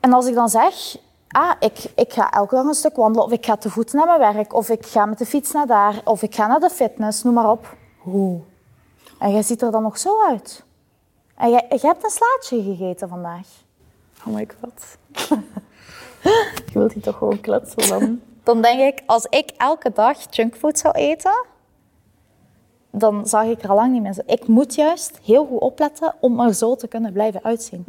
En 0.00 0.12
als 0.12 0.26
ik 0.26 0.34
dan 0.34 0.48
zeg, 0.48 0.96
ah, 1.28 1.52
ik, 1.60 1.92
ik 1.94 2.12
ga 2.12 2.30
elke 2.30 2.54
dag 2.54 2.64
een 2.64 2.74
stuk 2.74 2.96
wandelen, 2.96 3.26
of 3.26 3.32
ik 3.32 3.46
ga 3.46 3.56
te 3.56 3.70
voet 3.70 3.92
naar 3.92 4.06
mijn 4.06 4.34
werk, 4.34 4.54
of 4.54 4.68
ik 4.68 4.86
ga 4.86 5.06
met 5.06 5.18
de 5.18 5.26
fiets 5.26 5.52
naar 5.52 5.66
daar, 5.66 6.00
of 6.04 6.22
ik 6.22 6.34
ga 6.34 6.46
naar 6.46 6.60
de 6.60 6.70
fitness, 6.70 7.22
noem 7.22 7.34
maar 7.34 7.50
op. 7.50 7.76
Hoe? 7.98 8.40
En 9.18 9.32
jij 9.32 9.42
ziet 9.42 9.62
er 9.62 9.70
dan 9.70 9.82
nog 9.82 9.98
zo 9.98 10.24
uit. 10.28 10.64
En 11.36 11.50
jij, 11.50 11.66
jij 11.68 11.78
hebt 11.80 12.04
een 12.04 12.10
slaatje 12.10 12.62
gegeten 12.62 13.08
vandaag. 13.08 13.46
Oh 14.26 14.34
my 14.34 14.48
god. 14.60 14.98
je 16.72 16.78
wilt 16.78 16.92
die 16.92 17.02
toch 17.02 17.16
gewoon 17.16 17.40
kletsen 17.40 17.88
dan? 17.88 18.20
Dan 18.42 18.62
denk 18.62 18.80
ik, 18.80 19.02
als 19.06 19.26
ik 19.30 19.50
elke 19.56 19.92
dag 19.92 20.34
junkfood 20.34 20.78
zou 20.78 20.94
eten, 20.94 21.46
dan 22.90 23.26
zag 23.26 23.44
ik 23.44 23.62
er 23.62 23.68
al 23.68 23.76
lang 23.76 23.92
niet 23.92 24.02
meer 24.02 24.12
zo. 24.12 24.20
Ik 24.26 24.46
moet 24.46 24.74
juist 24.74 25.18
heel 25.22 25.46
goed 25.46 25.60
opletten 25.60 26.14
om 26.20 26.40
er 26.40 26.54
zo 26.54 26.74
te 26.74 26.88
kunnen 26.88 27.12
blijven 27.12 27.44
uitzien. 27.44 27.84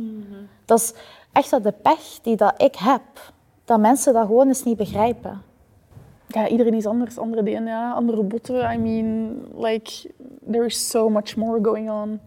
Dat 0.66 0.80
is 0.80 0.94
echt 1.32 1.50
dat 1.50 1.64
de 1.64 1.72
pech 1.72 2.20
die 2.22 2.36
dat 2.36 2.62
ik 2.62 2.76
heb, 2.76 3.02
dat 3.66 3.80
mensen 3.80 4.14
dat 4.14 4.26
gewoon 4.26 4.48
eens 4.48 4.64
niet 4.64 4.78
begrijpen. 4.78 5.42
Ja, 6.28 6.48
iedereen 6.48 6.74
is 6.74 6.86
anders. 6.86 7.18
Andere 7.18 7.44
DNA, 7.44 7.94
andere 7.94 8.24
botten. 8.24 8.74
I 8.74 8.78
mean, 8.78 9.38
like, 9.58 10.12
there 10.52 10.66
is 10.66 10.90
so 10.90 11.10
much 11.10 11.36
more 11.36 11.60
going 11.62 11.90
on. 11.90 12.20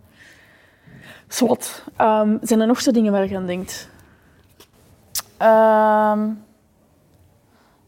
Zwat. 1.29 1.85
Um, 2.01 2.39
zijn 2.43 2.61
er 2.61 2.67
nog 2.67 2.81
zo 2.81 2.91
dingen 2.91 3.13
waar 3.13 3.29
je 3.29 3.37
aan 3.37 3.47
denkt? 3.47 3.89
Ehm, 5.43 6.31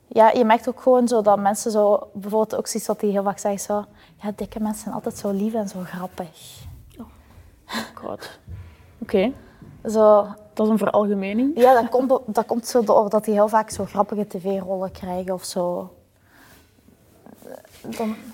ja, 0.07 0.31
je 0.31 0.45
merkt 0.45 0.69
ook 0.69 0.81
gewoon 0.81 1.09
zo 1.09 1.23
dat 1.23 1.39
mensen 1.39 1.71
zo, 1.71 2.09
bijvoorbeeld 2.13 2.55
ook 2.57 2.67
zoiets 2.67 2.89
wat 2.89 3.01
die 3.01 3.11
heel 3.11 3.23
vaak 3.23 3.39
zeggen 3.39 3.61
zo, 3.61 3.85
ja, 4.23 4.33
dikke 4.37 4.61
mensen 4.61 4.83
zijn 4.83 4.95
altijd 4.95 5.17
zo 5.19 5.31
lief 5.31 5.55
en 5.55 5.69
zo 5.69 5.79
grappig. 5.85 6.63
God. 7.95 8.39
Oké, 8.99 9.33
Zo, 9.85 10.27
dat 10.55 10.67
is 10.67 10.73
een 10.73 10.79
veralgemening. 10.79 11.59
ja, 11.61 11.81
dat 11.81 11.89
komt, 11.89 12.19
dat 12.27 12.47
komt 12.47 12.67
zo 12.67 12.85
door 12.85 13.11
dat 13.11 13.25
die 13.25 13.35
heel 13.35 13.49
vaak 13.49 13.71
zo 13.71 13.85
grappige 13.85 14.27
tv-rollen 14.27 14.93
krijgen 14.93 15.35
of 15.35 15.45
zo. 15.45 15.91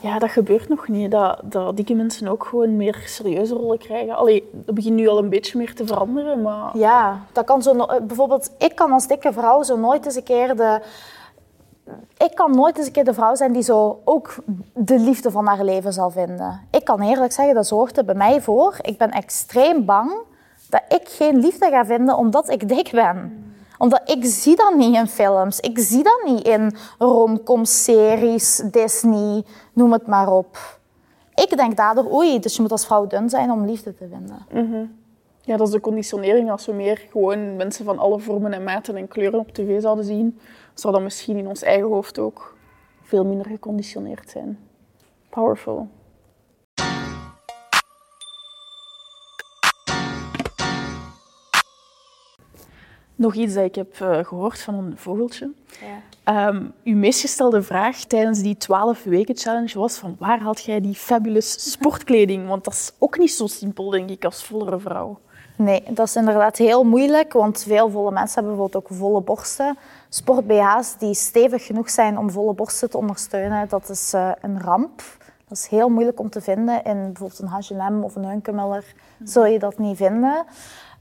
Ja, 0.00 0.18
dat 0.18 0.30
gebeurt 0.30 0.68
nog 0.68 0.88
niet. 0.88 1.10
Dat, 1.10 1.40
dat 1.42 1.76
dikke 1.76 1.94
mensen 1.94 2.28
ook 2.28 2.44
gewoon 2.44 2.76
meer 2.76 3.02
serieuze 3.06 3.54
rollen 3.54 3.78
krijgen. 3.78 4.16
Allee, 4.16 4.50
dat 4.52 4.74
begint 4.74 4.94
nu 4.94 5.08
al 5.08 5.18
een 5.18 5.28
beetje 5.28 5.58
meer 5.58 5.74
te 5.74 5.86
veranderen, 5.86 6.42
maar... 6.42 6.78
ja, 6.78 7.20
dat 7.32 7.44
kan 7.44 7.62
zo, 7.62 7.76
eh, 7.76 8.00
bijvoorbeeld, 8.02 8.50
ik 8.58 8.74
kan 8.74 8.92
als 8.92 9.06
dikke 9.06 9.32
vrouw 9.32 9.62
zo 9.62 9.76
nooit 9.76 10.04
eens 10.04 10.16
een 10.16 10.22
keer 10.22 10.56
de... 10.56 10.80
Ik 12.16 12.34
kan 12.34 12.54
nooit 12.54 12.76
eens 12.78 12.86
een 12.86 12.92
keer 12.92 13.04
de 13.04 13.14
vrouw 13.14 13.34
zijn 13.34 13.52
die 13.52 13.62
zo 13.62 14.00
ook 14.04 14.34
de 14.74 14.98
liefde 14.98 15.30
van 15.30 15.46
haar 15.46 15.64
leven 15.64 15.92
zal 15.92 16.10
vinden. 16.10 16.60
Ik 16.70 16.84
kan 16.84 17.00
eerlijk 17.00 17.32
zeggen, 17.32 17.54
dat 17.54 17.66
zorgt 17.66 17.98
er 17.98 18.04
bij 18.04 18.14
mij 18.14 18.40
voor. 18.40 18.76
Ik 18.80 18.98
ben 18.98 19.10
extreem 19.10 19.84
bang 19.84 20.12
dat 20.68 20.82
ik 20.88 21.08
geen 21.08 21.36
liefde 21.36 21.68
ga 21.70 21.84
vinden 21.84 22.16
omdat 22.16 22.50
ik 22.50 22.68
dik 22.68 22.90
ben. 22.90 23.49
Omdat 23.80 24.10
ik 24.10 24.24
zie 24.24 24.56
dat 24.56 24.74
niet 24.74 24.94
in 24.94 25.06
films. 25.06 25.60
Ik 25.60 25.78
zie 25.78 26.02
dat 26.02 26.22
niet 26.24 26.46
in 26.46 26.76
romcoms, 26.98 27.84
series, 27.84 28.62
Disney, 28.70 29.44
noem 29.72 29.92
het 29.92 30.06
maar 30.06 30.32
op. 30.32 30.78
Ik 31.34 31.56
denk 31.56 31.76
daardoor, 31.76 32.12
oei, 32.12 32.40
dus 32.40 32.56
je 32.56 32.62
moet 32.62 32.70
als 32.70 32.86
vrouw 32.86 33.06
dun 33.06 33.28
zijn 33.28 33.50
om 33.50 33.64
liefde 33.64 33.94
te 33.94 34.08
vinden. 34.10 34.46
Ja, 35.40 35.56
dat 35.56 35.66
is 35.66 35.72
de 35.72 35.80
conditionering. 35.80 36.50
Als 36.50 36.66
we 36.66 36.72
meer 36.72 37.06
gewoon 37.10 37.56
mensen 37.56 37.84
van 37.84 37.98
alle 37.98 38.18
vormen 38.18 38.52
en 38.52 38.64
maten 38.64 38.96
en 38.96 39.08
kleuren 39.08 39.38
op 39.38 39.52
tv 39.52 39.80
zouden 39.80 40.04
zien, 40.04 40.38
zou 40.74 40.94
dat 40.94 41.02
misschien 41.02 41.36
in 41.36 41.48
ons 41.48 41.62
eigen 41.62 41.88
hoofd 41.88 42.18
ook 42.18 42.56
veel 43.02 43.24
minder 43.24 43.46
geconditioneerd 43.46 44.30
zijn. 44.30 44.58
Powerful. 45.28 45.88
Nog 53.20 53.34
iets 53.34 53.54
dat 53.54 53.64
ik 53.64 53.74
heb 53.74 54.00
eh, 54.00 54.24
gehoord 54.24 54.60
van 54.60 54.74
een 54.74 54.92
vogeltje. 54.96 55.50
Ehm, 56.24 56.62
uw 56.84 56.96
meest 56.96 57.20
gestelde 57.20 57.62
vraag 57.62 58.04
tijdens 58.04 58.42
die 58.42 58.56
12 58.56 59.02
weken 59.04 59.36
challenge 59.36 59.78
was 59.78 59.96
van 59.96 60.16
waar 60.18 60.40
haalt 60.40 60.62
jij 60.62 60.80
die 60.80 60.94
fabulous 60.94 61.70
sportkleding? 61.70 62.48
Want 62.48 62.64
dat 62.64 62.72
is 62.72 62.92
ook 62.98 63.18
niet 63.18 63.32
zo 63.32 63.46
simpel, 63.46 63.90
denk 63.90 64.10
ik, 64.10 64.24
als 64.24 64.44
vollere 64.44 64.78
vrouw. 64.78 65.18
Nee, 65.56 65.82
dat 65.90 66.06
is 66.06 66.16
inderdaad 66.16 66.56
heel 66.56 66.84
moeilijk, 66.84 67.32
want 67.32 67.62
veel 67.62 67.90
volle 67.90 68.10
mensen 68.10 68.34
hebben 68.34 68.52
bijvoorbeeld 68.52 68.84
ook 68.84 68.98
volle 68.98 69.20
borsten. 69.20 69.76
Sport-BH's 70.08 70.96
die 70.98 71.14
stevig 71.14 71.66
genoeg 71.66 71.90
zijn 71.90 72.18
om 72.18 72.30
volle 72.30 72.54
borsten 72.54 72.90
te 72.90 72.98
ondersteunen, 72.98 73.68
dat 73.68 73.88
is 73.88 74.12
eh, 74.12 74.30
een 74.40 74.60
ramp. 74.60 75.02
Dat 75.48 75.58
is 75.58 75.66
heel 75.66 75.88
moeilijk 75.88 76.20
om 76.20 76.30
te 76.30 76.40
vinden. 76.40 76.84
In 76.84 77.12
bijvoorbeeld 77.12 77.38
een 77.38 77.78
H&M 77.78 78.02
of 78.02 78.16
een 78.16 78.24
Hunkemuller 78.24 78.84
zul 79.24 79.46
je 79.46 79.58
dat 79.58 79.78
niet 79.78 79.96
vinden. 79.96 80.44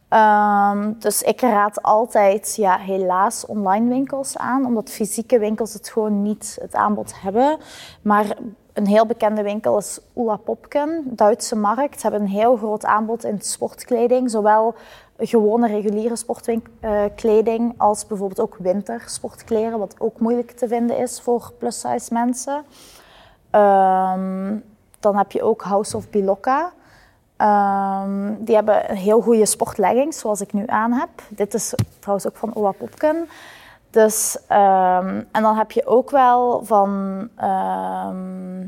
Ehm, 0.10 0.94
dus 1.00 1.22
ik 1.22 1.42
raad 1.42 1.82
altijd 1.82 2.56
ja, 2.56 2.78
helaas 2.78 3.46
online 3.46 3.90
winkels 3.90 4.38
aan, 4.38 4.66
omdat 4.66 4.90
fysieke 4.90 5.40
winkels 5.40 5.74
het 5.74 5.90
gewoon 5.90 6.22
niet 6.22 6.58
het 6.62 6.76
aanbod 6.76 7.22
hebben. 7.22 7.58
Maar 8.02 8.36
een 8.74 8.88
heel 8.88 9.06
bekende 9.06 9.44
winkel 9.44 9.78
is 9.78 10.00
Ula 10.16 10.36
Popken, 10.36 11.04
Duitse 11.06 11.56
markt. 11.56 12.00
Ze 12.00 12.08
hebben 12.08 12.22
een 12.22 12.34
heel 12.34 12.58
groot 12.58 12.86
aanbod 12.86 13.24
in 13.24 13.42
sportkleding, 13.42 14.32
zowel 14.32 14.76
gewone 15.18 15.68
reguliere 15.68 16.16
sportkleding 16.16 17.74
als 17.78 18.08
bijvoorbeeld 18.08 18.40
ook 18.40 18.58
wintersportkleren, 18.60 19.80
wat 19.80 19.96
ook 19.98 20.20
moeilijk 20.20 20.52
te 20.52 20.68
vinden 20.68 20.98
is 20.98 21.22
voor 21.22 21.52
plus-size 21.58 22.14
mensen. 22.14 22.64
Ehm, 23.50 24.58
dan 25.00 25.18
heb 25.18 25.32
je 25.32 25.44
ook 25.44 25.62
House 25.62 25.98
of 25.98 26.10
Bilocca. 26.10 26.74
Ehm, 27.40 28.34
die 28.40 28.56
hebben 28.56 28.90
een 28.90 28.98
heel 28.98 29.22
goede 29.22 29.46
sportleggings, 29.46 30.20
zoals 30.20 30.42
ik 30.42 30.54
nu 30.54 30.64
aan 30.66 30.92
heb. 30.92 31.10
Dit 31.30 31.54
is 31.54 31.74
trouwens 32.00 32.28
ook 32.28 32.36
van 32.36 32.56
Ola 32.56 32.72
Popken. 32.72 33.30
Dus, 33.90 34.38
ehm, 34.48 35.22
en 35.32 35.42
dan 35.42 35.56
heb 35.56 35.72
je 35.72 35.86
ook 35.86 36.10
wel 36.10 36.66
van 36.66 37.28
ehm, 37.36 38.68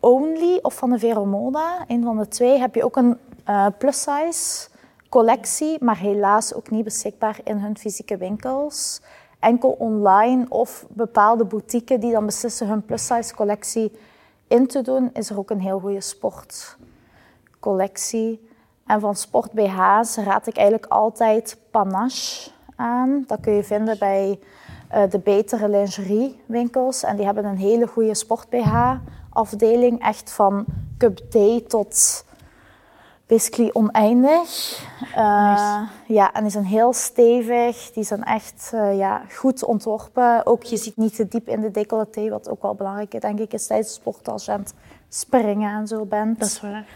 Only 0.00 0.58
of 0.62 0.74
van 0.74 0.90
de 0.90 0.98
Vero 0.98 1.24
Moda, 1.24 1.84
een 1.86 2.02
van 2.02 2.18
de 2.18 2.28
twee, 2.28 2.58
heb 2.58 2.74
je 2.74 2.84
ook 2.84 2.96
een 2.96 3.18
eh, 3.44 3.66
plus-size 3.78 4.68
collectie, 5.08 5.84
maar 5.84 5.98
helaas 5.98 6.54
ook 6.54 6.70
niet 6.70 6.84
beschikbaar 6.84 7.38
in 7.44 7.58
hun 7.58 7.78
fysieke 7.78 8.16
winkels. 8.16 9.00
Enkel 9.40 9.70
online 9.70 10.46
of 10.48 10.86
bepaalde 10.88 11.44
boutiques 11.44 12.00
die 12.00 12.12
dan 12.12 12.26
beslissen 12.26 12.68
hun 12.68 12.84
plus-size 12.84 13.34
collectie 13.34 13.98
in 14.48 14.66
te 14.66 14.82
doen, 14.82 15.10
is 15.12 15.30
er 15.30 15.38
ook 15.38 15.50
een 15.50 15.60
heel 15.60 15.78
goede 15.78 16.00
sportcollectie. 17.62 18.50
En 18.86 19.00
van 19.00 19.14
sport 19.14 19.52
BH's 19.52 20.16
raad 20.16 20.46
ik 20.46 20.56
eigenlijk 20.56 20.92
altijd 20.92 21.58
Panache 21.70 22.50
aan. 22.76 23.24
Dat 23.26 23.40
kun 23.40 23.52
je 23.52 23.64
vinden 23.64 23.98
bij 23.98 24.38
eh, 24.88 25.10
de 25.10 25.18
betere 25.18 25.68
lingeriewinkels. 25.68 27.02
En 27.02 27.16
die 27.16 27.24
hebben 27.24 27.44
een 27.44 27.56
hele 27.56 27.86
goede 27.86 28.14
sport 28.14 28.48
BH 28.48 28.94
afdeling. 29.30 30.00
Echt 30.00 30.32
van 30.32 30.64
cup 30.98 31.16
D 31.16 31.68
tot 31.68 32.24
basically 33.26 33.70
oneindig. 33.72 34.80
Eh, 35.14 35.80
Ja, 36.06 36.32
en 36.32 36.42
die 36.42 36.50
zijn 36.52 36.64
heel 36.64 36.92
stevig. 36.92 37.90
Die 37.92 38.04
zijn 38.04 38.24
echt 38.24 38.70
eh, 38.74 38.98
ja, 38.98 39.22
goed 39.30 39.64
ontworpen. 39.64 40.46
Ook 40.46 40.62
je 40.62 40.76
ziet 40.76 40.96
niet 40.96 41.16
te 41.16 41.28
diep 41.28 41.48
in 41.48 41.60
de 41.60 41.70
decolleté, 41.70 42.28
wat 42.28 42.48
ook 42.48 42.62
wel 42.62 42.74
belangrijk 42.74 43.14
is, 43.14 43.20
denk 43.20 43.38
ik, 43.38 43.52
is 43.52 43.66
tijdens 43.66 43.94
sport 43.94 44.28
als 44.28 44.44
je 44.44 44.52
aan 44.52 44.60
het 44.60 44.74
springen 45.08 45.78
en 45.78 45.86
zo 45.86 46.04
bent. 46.04 46.60
waar. 46.60 46.86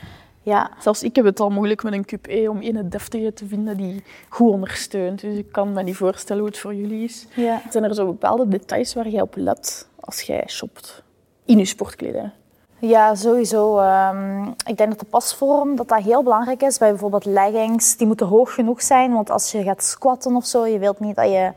Ja, 0.46 0.70
Zelfs 0.78 1.02
ik 1.02 1.16
heb 1.16 1.24
het 1.24 1.40
al 1.40 1.50
moeilijk 1.50 1.82
met 1.82 1.92
een 1.92 2.04
cup 2.04 2.26
E 2.26 2.48
om 2.48 2.62
een 2.62 2.90
deftige 2.90 3.32
te 3.32 3.46
vinden 3.46 3.76
die 3.76 4.04
goed 4.28 4.52
ondersteunt. 4.52 5.20
Dus 5.20 5.36
ik 5.36 5.52
kan 5.52 5.72
me 5.72 5.82
niet 5.82 5.96
voorstellen 5.96 6.42
hoe 6.42 6.50
het 6.50 6.58
voor 6.60 6.74
jullie 6.74 7.04
is. 7.04 7.26
ja. 7.34 7.62
Zijn 7.70 7.84
er 7.84 7.94
zo 7.94 8.06
bepaalde 8.06 8.48
details 8.48 8.94
waar 8.94 9.08
jij 9.08 9.20
op 9.20 9.36
let 9.36 9.88
als 10.00 10.20
jij 10.20 10.44
shopt? 10.46 11.02
In 11.44 11.58
je 11.58 11.64
sportkleding. 11.64 12.30
Ja, 12.78 13.14
sowieso. 13.14 13.78
Ehm, 13.78 14.42
ik 14.66 14.76
denk 14.76 14.90
dat 14.90 15.00
de 15.00 15.06
pasvorm 15.06 15.76
dat 15.76 15.88
dat 15.88 16.02
heel 16.02 16.22
belangrijk 16.22 16.62
is. 16.62 16.78
Bij 16.78 16.90
bijvoorbeeld 16.90 17.24
leggings, 17.24 17.96
die 17.96 18.06
moeten 18.06 18.26
hoog 18.26 18.54
genoeg 18.54 18.82
zijn. 18.82 19.12
Want 19.12 19.30
als 19.30 19.52
je 19.52 19.62
gaat 19.62 19.84
squatten 19.84 20.36
of 20.36 20.46
zo, 20.46 20.66
je 20.66 20.78
wilt 20.78 21.00
niet 21.00 21.16
dat 21.16 21.28
je 21.28 21.52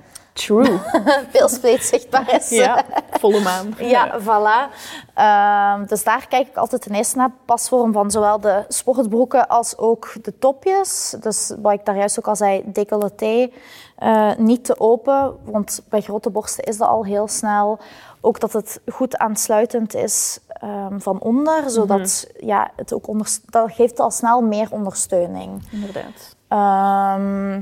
True. 0.46 0.80
veel 1.34 1.48
spleet 1.48 1.84
zichtbaar 1.84 2.36
is. 2.36 2.50
ja, 2.50 2.84
volle 3.20 3.40
maan. 3.40 3.74
Ja, 3.78 4.20
voilà. 4.22 4.74
Ehm, 5.14 5.86
dus 5.88 6.04
daar 6.04 6.28
kijk 6.28 6.48
ik 6.48 6.58
altijd 6.58 6.82
ten 6.82 6.96
eerste 6.96 7.18
naar. 7.18 7.32
Pasvorm 7.46 7.94
van 7.94 8.12
zowel 8.12 8.40
de 8.40 8.66
sportbroeken 8.68 9.48
als 9.48 9.78
ook 9.78 10.14
de 10.22 10.38
topjes. 10.40 11.16
Dus 11.20 11.54
wat 11.62 11.74
ik 11.74 11.86
daar 11.86 11.98
juist 11.98 12.20
ook 12.20 12.28
al 12.28 12.36
zei, 12.36 12.64
decolleté. 12.66 13.50
eh, 13.96 14.32
niet 14.38 14.66
te 14.66 14.80
open, 14.80 15.36
want 15.44 15.82
bij 15.90 16.02
grote 16.02 16.30
borsten 16.30 16.64
is 16.64 16.78
dat 16.78 16.88
al 16.88 17.06
heel 17.06 17.28
snel. 17.28 17.80
Ook 18.22 18.40
dat 18.40 18.54
het 18.54 18.82
goed 18.88 19.18
aansluitend 19.18 19.96
is 19.96 20.40
ehm, 20.48 21.00
van 21.00 21.20
onder, 21.20 21.70
zodat 21.70 22.28
ja, 22.40 22.72
het 22.76 22.94
ook 22.94 23.08
onder, 23.08 23.28
dat 23.46 23.72
geeft 23.72 24.00
al 24.00 24.12
snel 24.12 24.42
meer 24.42 24.68
ondersteuning. 24.72 25.68
Inderdaad. 25.72 26.36
Ehm, 26.48 27.62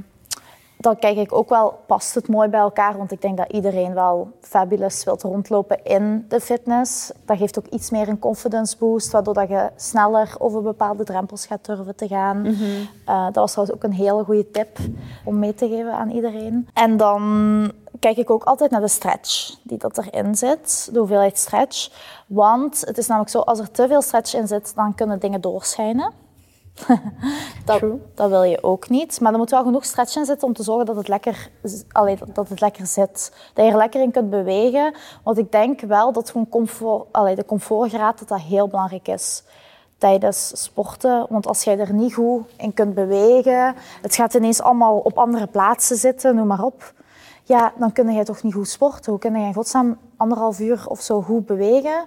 dan 0.88 1.00
kijk 1.00 1.18
ik 1.18 1.34
ook 1.34 1.50
wel, 1.50 1.80
past 1.86 2.16
het 2.16 2.28
mooi 2.28 2.50
bij 2.50 2.60
elkaar? 2.60 2.98
Want 2.98 3.12
ik 3.12 3.22
denk 3.22 3.38
dat 3.38 3.52
iedereen 3.52 3.94
wel 3.94 4.32
fabulous 4.42 5.04
wilt 5.04 5.22
rondlopen 5.22 5.84
in 5.84 6.26
de 6.28 6.40
fitness. 6.40 7.12
Dat 7.26 7.38
geeft 7.38 7.60
ook 7.60 7.68
iets 7.68 7.90
meer 7.90 8.08
een 8.08 8.20
confidence 8.20 8.78
boost, 8.78 9.12
waardoor 9.12 9.34
dat 9.34 9.50
je 9.50 9.70
sneller 9.76 10.36
over 10.38 10.62
bepaalde 10.62 11.04
drempels 11.04 11.46
gaat 11.46 11.66
durven 11.66 11.96
te 11.96 12.08
gaan. 12.08 12.46
Eh, 13.06 13.26
dat 13.26 13.36
was 13.36 13.52
trouwens 13.52 13.78
ook 13.78 13.84
een 13.84 13.98
hele 13.98 14.24
goede 14.24 14.52
tip 14.52 14.78
om 15.26 15.40
mee 15.40 15.54
te 15.54 15.68
geven 15.68 15.94
aan 15.94 16.10
iedereen. 16.10 16.68
En 16.74 16.98
dan 16.98 17.22
kijk 18.00 18.18
ik 18.18 18.30
ook 18.30 18.44
altijd 18.44 18.72
naar 18.72 18.82
de 18.82 18.88
stretch 18.88 19.56
die 19.64 19.78
dat 19.78 19.98
erin 19.98 20.36
zit, 20.36 20.90
de 20.92 21.00
hoeveelheid 21.00 21.38
stretch. 21.38 21.90
Want 22.28 22.82
het 22.86 22.98
is 22.98 23.08
namelijk 23.08 23.32
zo, 23.32 23.40
als 23.40 23.60
er 23.60 23.72
te 23.72 23.88
veel 23.88 24.02
stretch 24.02 24.36
in 24.36 24.48
zit, 24.48 24.76
dan 24.76 24.96
kunnen 24.96 25.20
dingen 25.20 25.42
doorschijnen. 25.42 26.12
dat, 27.66 27.78
True. 27.78 28.00
dat 28.14 28.30
wil 28.30 28.44
je 28.44 28.64
ook 28.64 28.90
niet. 28.90 29.20
Maar 29.22 29.32
er 29.32 29.38
moet 29.38 29.50
wel 29.50 29.64
genoeg 29.64 29.86
stretch 29.86 30.16
in 30.16 30.26
zitten 30.26 30.48
om 30.48 30.54
te 30.54 30.64
zorgen 30.64 30.86
dat 30.86 30.96
het 30.96 31.08
lekker, 31.08 31.50
allee, 31.92 32.18
dat- 32.34 32.50
het 32.50 32.62
lekker 32.62 32.88
zit. 32.88 33.32
Dat 33.54 33.66
je 33.66 33.72
er 33.72 33.78
lekker 33.78 34.02
in 34.02 34.12
kunt 34.12 34.30
bewegen. 34.30 34.94
Want 35.24 35.38
ik 35.38 35.52
denk 35.52 35.82
wel 35.82 36.12
dat 36.12 36.30
gewoon 36.30 36.50
comfort, 36.50 37.06
allee, 37.12 37.36
de 37.36 37.46
comfortgraad 37.46 38.20
dat 38.20 38.28
dat 38.28 38.40
heel 38.42 38.68
belangrijk 38.68 39.08
is 39.08 39.44
tijdens 39.98 40.64
sporten. 40.64 41.26
Want 41.30 41.48
als 41.48 41.64
jij 41.64 41.80
er 41.80 41.94
niet 41.94 42.14
goed 42.14 42.42
in 42.58 42.74
kunt 42.74 42.94
bewegen, 42.94 43.76
het 44.02 44.16
gaat 44.16 44.34
ineens 44.34 44.62
allemaal 44.62 44.98
op 44.98 45.18
andere 45.18 45.48
plaatsen 45.48 45.96
zitten, 45.98 46.36
noem 46.36 46.48
maar 46.48 46.64
op. 46.64 46.94
Ja, 47.44 47.74
dan 47.78 47.92
kun 47.92 48.12
je 48.14 48.24
toch 48.24 48.44
niet 48.44 48.54
goed 48.54 48.68
sporten. 48.70 49.12
Hoe 49.12 49.20
kun 49.20 49.40
je 49.40 49.46
in 49.48 49.54
godsnaam 49.54 49.98
anderhalf 50.18 50.60
uur 50.60 50.84
of 50.88 51.02
zo 51.02 51.22
goed 51.22 51.46
bewegen 51.46 52.06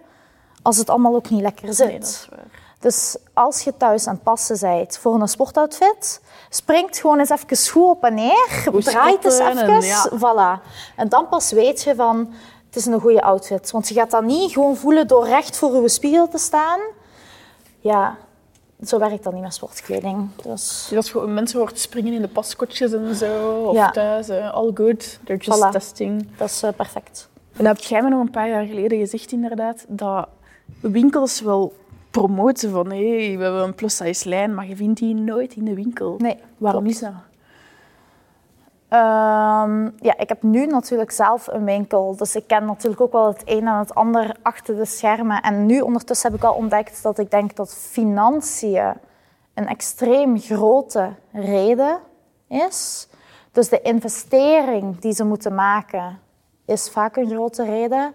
als 0.62 0.76
het 0.76 0.90
allemaal 0.90 1.14
ook 1.14 1.30
niet 1.30 1.40
lekker 1.40 1.74
zit? 1.74 1.86
Nee, 1.86 1.98
dat 1.98 2.08
is 2.08 2.28
waar. 2.30 2.59
Dus 2.80 3.16
als 3.34 3.62
je 3.62 3.76
thuis 3.76 4.06
aan 4.06 4.14
het 4.14 4.22
passen 4.22 4.58
bent 4.60 4.98
voor 4.98 5.20
een 5.20 5.28
sportoutfit, 5.28 6.20
springt 6.50 6.98
gewoon 6.98 7.18
eens 7.18 7.30
even 7.30 7.70
goed 7.70 7.82
op 7.88 8.04
en 8.04 8.14
neer. 8.14 8.48
Goed 8.68 8.84
Draait 8.84 9.24
eens 9.24 9.38
even. 9.38 9.68
en 9.68 9.80
ja. 9.82 10.10
Voilà. 10.10 10.62
En 10.96 11.08
dan 11.08 11.28
pas 11.28 11.50
weet 11.52 11.82
je 11.82 11.94
van, 11.94 12.32
het 12.66 12.76
is 12.76 12.86
een 12.86 13.00
goede 13.00 13.22
outfit. 13.22 13.70
Want 13.70 13.88
je 13.88 13.94
gaat 13.94 14.10
dat 14.10 14.24
niet 14.24 14.52
gewoon 14.52 14.76
voelen 14.76 15.06
door 15.06 15.26
recht 15.26 15.56
voor 15.56 15.82
je 15.82 15.88
spiegel 15.88 16.28
te 16.28 16.38
staan. 16.38 16.80
Ja, 17.80 18.16
zo 18.84 18.98
werkt 18.98 19.24
dat 19.24 19.32
niet 19.32 19.42
met 19.42 19.54
sportkleding. 19.54 20.28
Dus 20.42 20.92
Als 20.96 21.10
je 21.10 21.20
mensen 21.20 21.58
hoort 21.58 21.78
springen 21.78 22.12
in 22.12 22.20
de 22.22 22.28
paskotjes 22.28 22.92
en 22.92 23.14
zo, 23.14 23.62
of 23.66 23.74
Ja. 23.74 23.90
thuis, 23.90 24.30
all 24.30 24.70
good. 24.74 25.18
They're 25.24 25.44
just 25.44 25.58
Voilà. 25.64 25.70
testing. 25.70 26.28
dat 26.36 26.48
is 26.48 26.62
eh, 26.62 26.70
perfect. 26.76 27.28
En 27.56 27.64
dat 27.64 27.76
heb 27.76 27.84
jij 27.84 28.02
me 28.02 28.08
nog 28.08 28.20
een 28.20 28.30
paar 28.30 28.48
jaar 28.48 28.64
geleden 28.64 28.98
gezegd, 28.98 29.32
inderdaad, 29.32 29.84
dat 29.88 30.28
winkels 30.80 31.40
wel 31.40 31.72
promoten 32.10 32.70
van 32.70 32.90
hé, 32.90 33.36
we 33.36 33.42
hebben 33.42 33.62
een 33.62 33.74
plus-size 33.74 34.28
lijn, 34.28 34.54
maar 34.54 34.66
je 34.66 34.76
vindt 34.76 35.00
die 35.00 35.14
nooit 35.14 35.54
in 35.54 35.64
de 35.64 35.74
winkel. 35.74 36.14
Nee, 36.18 36.38
Waarom 36.56 36.82
klopt. 36.82 36.96
is 36.96 37.02
dat? 37.02 37.12
Ehm, 38.88 39.90
ja, 40.00 40.18
ik 40.18 40.28
heb 40.28 40.42
nu 40.42 40.66
natuurlijk 40.66 41.10
zelf 41.10 41.46
een 41.46 41.64
winkel, 41.64 42.16
dus 42.16 42.36
ik 42.36 42.46
ken 42.46 42.64
natuurlijk 42.64 43.00
ook 43.00 43.12
wel 43.12 43.26
het 43.26 43.42
een 43.44 43.66
en 43.66 43.78
het 43.78 43.94
ander 43.94 44.36
achter 44.42 44.76
de 44.76 44.84
schermen. 44.84 45.42
En 45.42 45.66
nu 45.66 45.80
ondertussen 45.80 46.30
heb 46.30 46.38
ik 46.38 46.44
al 46.46 46.54
ontdekt 46.54 47.02
dat 47.02 47.18
ik 47.18 47.30
denk 47.30 47.56
dat 47.56 47.74
financiën 47.74 48.92
een 49.54 49.66
extreem 49.66 50.38
grote 50.38 51.10
reden 51.32 51.98
is. 52.48 53.08
Dus 53.52 53.68
de 53.68 53.80
investering 53.80 54.98
die 54.98 55.12
ze 55.12 55.24
moeten 55.24 55.54
maken 55.54 56.18
is 56.66 56.90
vaak 56.90 57.16
een 57.16 57.30
grote 57.30 57.64
reden. 57.64 58.12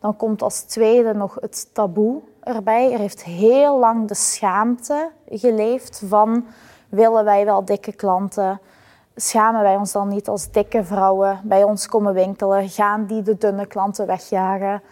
Dan 0.00 0.16
komt 0.16 0.42
als 0.42 0.60
tweede 0.60 1.14
nog 1.14 1.36
het 1.40 1.74
taboe 1.74 2.22
erbij. 2.42 2.92
Er 2.92 2.98
heeft 2.98 3.24
heel 3.24 3.78
lang 3.78 4.08
de 4.08 4.14
schaamte 4.14 5.10
geleefd 5.28 6.02
van 6.08 6.46
willen 6.88 7.24
wij 7.24 7.44
wel 7.44 7.64
dikke 7.64 7.92
klanten? 7.92 8.60
Schamen 9.14 9.62
wij 9.62 9.76
ons 9.76 9.92
dan 9.92 10.08
niet 10.08 10.28
als 10.28 10.50
dikke 10.50 10.84
vrouwen 10.84 11.40
bij 11.44 11.64
ons 11.64 11.86
komen 11.86 12.14
winkelen? 12.14 12.68
Gaan 12.68 13.06
die 13.06 13.22
de 13.22 13.38
dunne 13.38 13.66
klanten 13.66 14.06
wegjagen? 14.06 14.82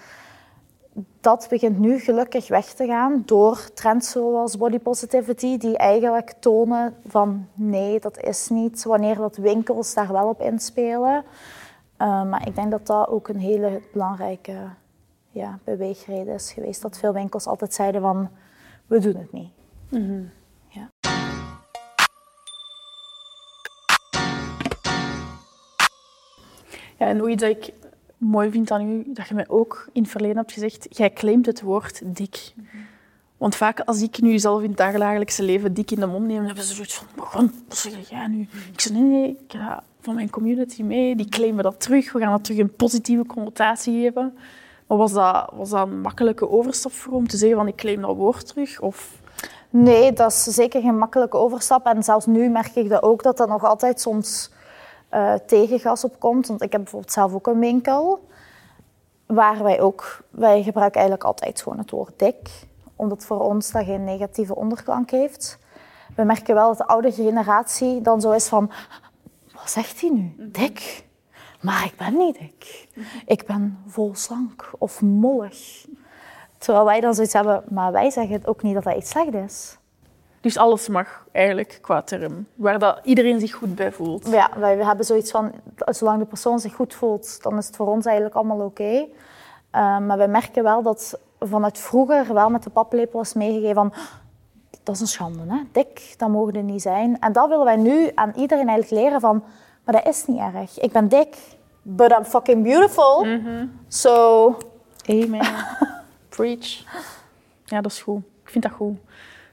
Dat 1.21 1.47
begint 1.51 1.79
nu 1.79 1.99
gelukkig 1.99 2.49
weg 2.49 2.67
te 2.67 2.87
gaan 2.87 3.23
door 3.27 3.71
trends 3.75 4.11
zoals 4.11 4.57
body 4.57 4.79
positivity, 4.79 5.59
die 5.59 5.77
eigenlijk 5.77 6.35
tonen 6.39 6.97
van 7.07 7.47
nee, 7.55 8.01
dat 8.01 8.21
is 8.21 8.49
niet, 8.49 8.85
wanneer 8.85 9.17
dat 9.17 9.37
winkels 9.37 9.95
daar 9.95 10.13
wel 10.13 10.29
op 10.29 10.41
inspelen. 10.41 11.25
Uh, 11.99 12.23
maar 12.23 12.47
ik 12.47 12.55
denk 12.55 12.71
dat 12.71 12.87
dat 12.87 13.09
ook 13.09 13.29
een 13.29 13.39
hele 13.39 13.83
belangrijke 13.93 14.55
ja, 15.31 15.59
beweegreden 15.65 16.35
is 16.35 16.53
geweest. 16.53 16.83
Dat 16.83 16.99
veel 16.99 17.13
winkels 17.13 17.47
altijd 17.47 17.75
zeiden 17.75 18.01
van, 18.01 18.31
we 18.87 18.99
doen 18.99 19.17
het 19.17 19.33
niet. 19.33 19.51
Mm 19.89 20.07
-hmm. 20.07 20.31
ja. 20.69 20.91
Ja, 26.99 27.07
en 27.07 27.17
nog 27.17 27.29
iets 27.29 27.43
dat 27.43 27.51
ik 27.51 27.73
mooi 28.17 28.51
vind 28.51 28.71
aan 28.71 28.91
u, 28.91 29.13
dat 29.13 29.29
je 29.29 29.35
mij 29.35 29.49
ook 29.49 29.89
in 29.93 30.03
het 30.03 30.11
verleden 30.11 30.37
hebt 30.37 30.53
gezegd, 30.53 30.87
jij 30.91 31.13
claimt 31.13 31.47
het 31.47 31.61
woord 31.61 32.17
dik. 32.17 32.53
Mm 32.57 32.67
-hmm. 32.71 32.87
Want 33.39 33.57
vaak 33.57 33.81
als 33.81 34.03
ik 34.03 34.21
nu 34.21 34.39
zelf 34.39 34.63
in 34.63 34.69
het 34.69 34.77
dagelijkse 34.77 35.43
leven 35.43 35.75
dik 35.75 35.91
in 35.91 36.01
de 36.01 36.07
mond 36.07 36.27
neem, 36.27 36.37
dan 36.37 36.47
hebben 36.47 36.65
ze 36.65 36.75
zoiets 36.75 36.95
van, 36.95 37.53
wat 37.67 37.79
zeg 37.79 38.09
jij 38.09 38.27
nu? 38.27 38.41
Ik 38.73 38.81
zeg, 38.81 38.93
nee, 38.93 39.03
nee, 39.03 39.29
ik 39.29 39.53
ga 39.53 39.83
van 40.01 40.15
mijn 40.15 40.31
community 40.31 40.83
mee, 40.83 41.17
die 41.17 41.29
claimen 41.29 41.63
dat 41.65 41.81
terug, 41.81 42.13
we 42.13 42.19
gaan 42.19 42.31
dat 42.31 42.45
terug 42.45 42.61
een 42.61 42.75
positieve 42.75 43.27
connotatie 43.27 44.03
geven. 44.03 44.39
Maar 44.89 44.99
was 44.99 45.13
dat, 45.13 45.51
was 45.53 45.71
dat 45.71 45.87
een 45.87 46.01
makkelijke 46.01 46.51
overstap 46.51 46.93
voor 46.93 47.13
om 47.13 47.29
te 47.29 47.37
zeggen 47.37 47.59
van 47.59 47.69
ik 47.69 47.77
claim 47.77 48.01
dat 48.01 48.17
woord 48.17 48.47
terug? 48.47 48.81
Of... 48.81 49.21
Nee, 49.71 50.13
dat 50.13 50.31
is 50.31 50.43
zeker 50.43 50.81
geen 50.81 50.99
makkelijke 50.99 51.37
overstap. 51.37 51.87
En 51.87 52.03
zelfs 52.03 52.27
nu 52.27 52.49
merk 52.49 52.75
ik 52.75 52.89
dat 52.89 53.03
ook, 53.03 53.23
dat 53.23 53.37
dat 53.37 53.49
nog 53.49 53.65
altijd 53.65 54.01
soms 54.01 54.51
uh, 55.15 55.35
tegengas 55.35 56.05
op 56.05 56.19
komt. 56.19 56.47
Want 56.47 56.63
ik 56.63 56.73
heb 56.73 56.83
bijvoorbeeld 56.83 57.13
zelf 57.13 57.35
ook 57.35 57.47
een 57.47 57.59
winkel. 57.59 58.27
Waar 59.27 59.63
wij 59.63 59.81
ook, 59.81 60.25
wij 60.31 60.63
gebruiken 60.63 61.01
eigenlijk 61.01 61.29
altijd 61.29 61.63
gewoon 61.63 61.79
het 61.79 61.91
woord 61.91 62.19
dik. 62.19 62.67
Omdat 62.97 63.25
voor 63.25 63.41
ons 63.41 63.71
dat 63.71 63.85
geen 63.85 64.05
negatieve 64.05 64.55
onderklank 64.55 65.11
heeft. 65.11 65.59
We 66.17 66.25
merken 66.25 66.55
wel 66.55 66.69
dat 66.69 66.77
de 66.77 66.87
oude 66.87 67.13
generatie 67.13 68.01
dan 68.01 68.21
zo 68.21 68.31
is 68.31 68.49
van, 68.49 68.71
wat 69.55 69.71
zegt 69.71 70.01
hij 70.01 70.11
nu? 70.11 70.35
Dik? 70.39 71.08
Maar 71.61 71.85
ik 71.85 71.97
ben 71.97 72.17
niet 72.17 72.39
dik. 72.39 72.89
Ik 73.27 73.47
ben 73.47 73.79
vol 73.87 74.15
slank 74.15 74.71
of 74.79 75.03
mollig. 75.03 75.87
Terwijl 76.59 76.85
wij 76.85 77.01
dan 77.01 77.15
zoiets 77.15 77.33
hebben, 77.33 77.63
maar 77.69 77.93
wij 77.93 78.11
zeggen 78.11 78.41
ook 78.45 78.63
niet 78.63 78.75
dat 78.75 78.85
dat 78.85 78.97
iets 78.97 79.11
slecht 79.11 79.35
is. 79.35 79.79
Dus 80.41 80.57
alles 80.57 80.89
mag 80.89 81.27
eigenlijk 81.33 81.79
qua 81.81 82.03
term, 82.03 82.47
waar 82.55 82.79
dat 82.79 83.01
iedereen 83.03 83.41
zich 83.41 83.53
goed 83.53 83.75
bij 83.75 83.93
voelt. 83.93 84.29
Ja, 84.31 84.51
wij 84.57 84.77
hebben 84.77 85.05
zoiets 85.05 85.31
van, 85.31 85.53
zolang 85.77 86.19
de 86.19 86.25
persoon 86.25 86.61
zich 86.61 86.75
goed 86.75 86.95
voelt, 86.95 87.43
dan 87.43 87.59
is 87.59 87.67
het 87.67 87.77
voor 87.77 87.87
ons 87.87 88.05
eigenlijk 88.07 88.37
allemaal 88.37 88.61
oké. 88.61 88.83
Okay. 88.83 89.09
Uh, 89.73 90.07
maar 90.07 90.19
we 90.19 90.27
merken 90.27 90.63
wel 90.63 90.83
dat 90.83 91.19
vanuit 91.41 91.79
vroeger 91.79 92.35
wel 92.35 92.51
met 92.51 92.63
de 92.63 92.71
paplepel 92.71 93.21
is 93.21 93.35
meegegeven 93.35 93.75
van, 93.75 93.93
dat 94.83 94.95
is 94.95 95.01
een 95.01 95.07
schande, 95.07 95.43
hè? 95.47 95.59
dik, 95.73 96.15
dat 96.17 96.29
mogen 96.29 96.55
er 96.55 96.63
niet 96.63 96.83
zijn. 96.83 97.21
En 97.21 97.33
dat 97.33 97.49
willen 97.49 97.65
wij 97.65 97.77
nu 97.77 98.11
aan 98.15 98.33
iedereen 98.37 98.69
eigenlijk 98.69 99.03
leren 99.03 99.21
van, 99.21 99.45
maar 99.89 100.03
dat 100.03 100.15
is 100.15 100.27
niet 100.27 100.39
erg. 100.39 100.81
Ik 100.81 100.93
ben 100.93 101.09
dik, 101.09 101.37
but 101.83 102.11
I'm 102.11 102.25
fucking 102.25 102.63
beautiful. 102.63 103.25
Mm 103.25 103.45
-hmm. 103.45 103.81
So... 103.89 104.57
Amen. 105.07 105.47
Preach. 106.29 106.85
Ja, 107.65 107.81
dat 107.81 107.93
is 107.93 108.03
goed. 108.03 108.23
Ik 108.43 108.51
vind 108.51 108.65
dat 108.65 108.73
goed. 108.73 108.97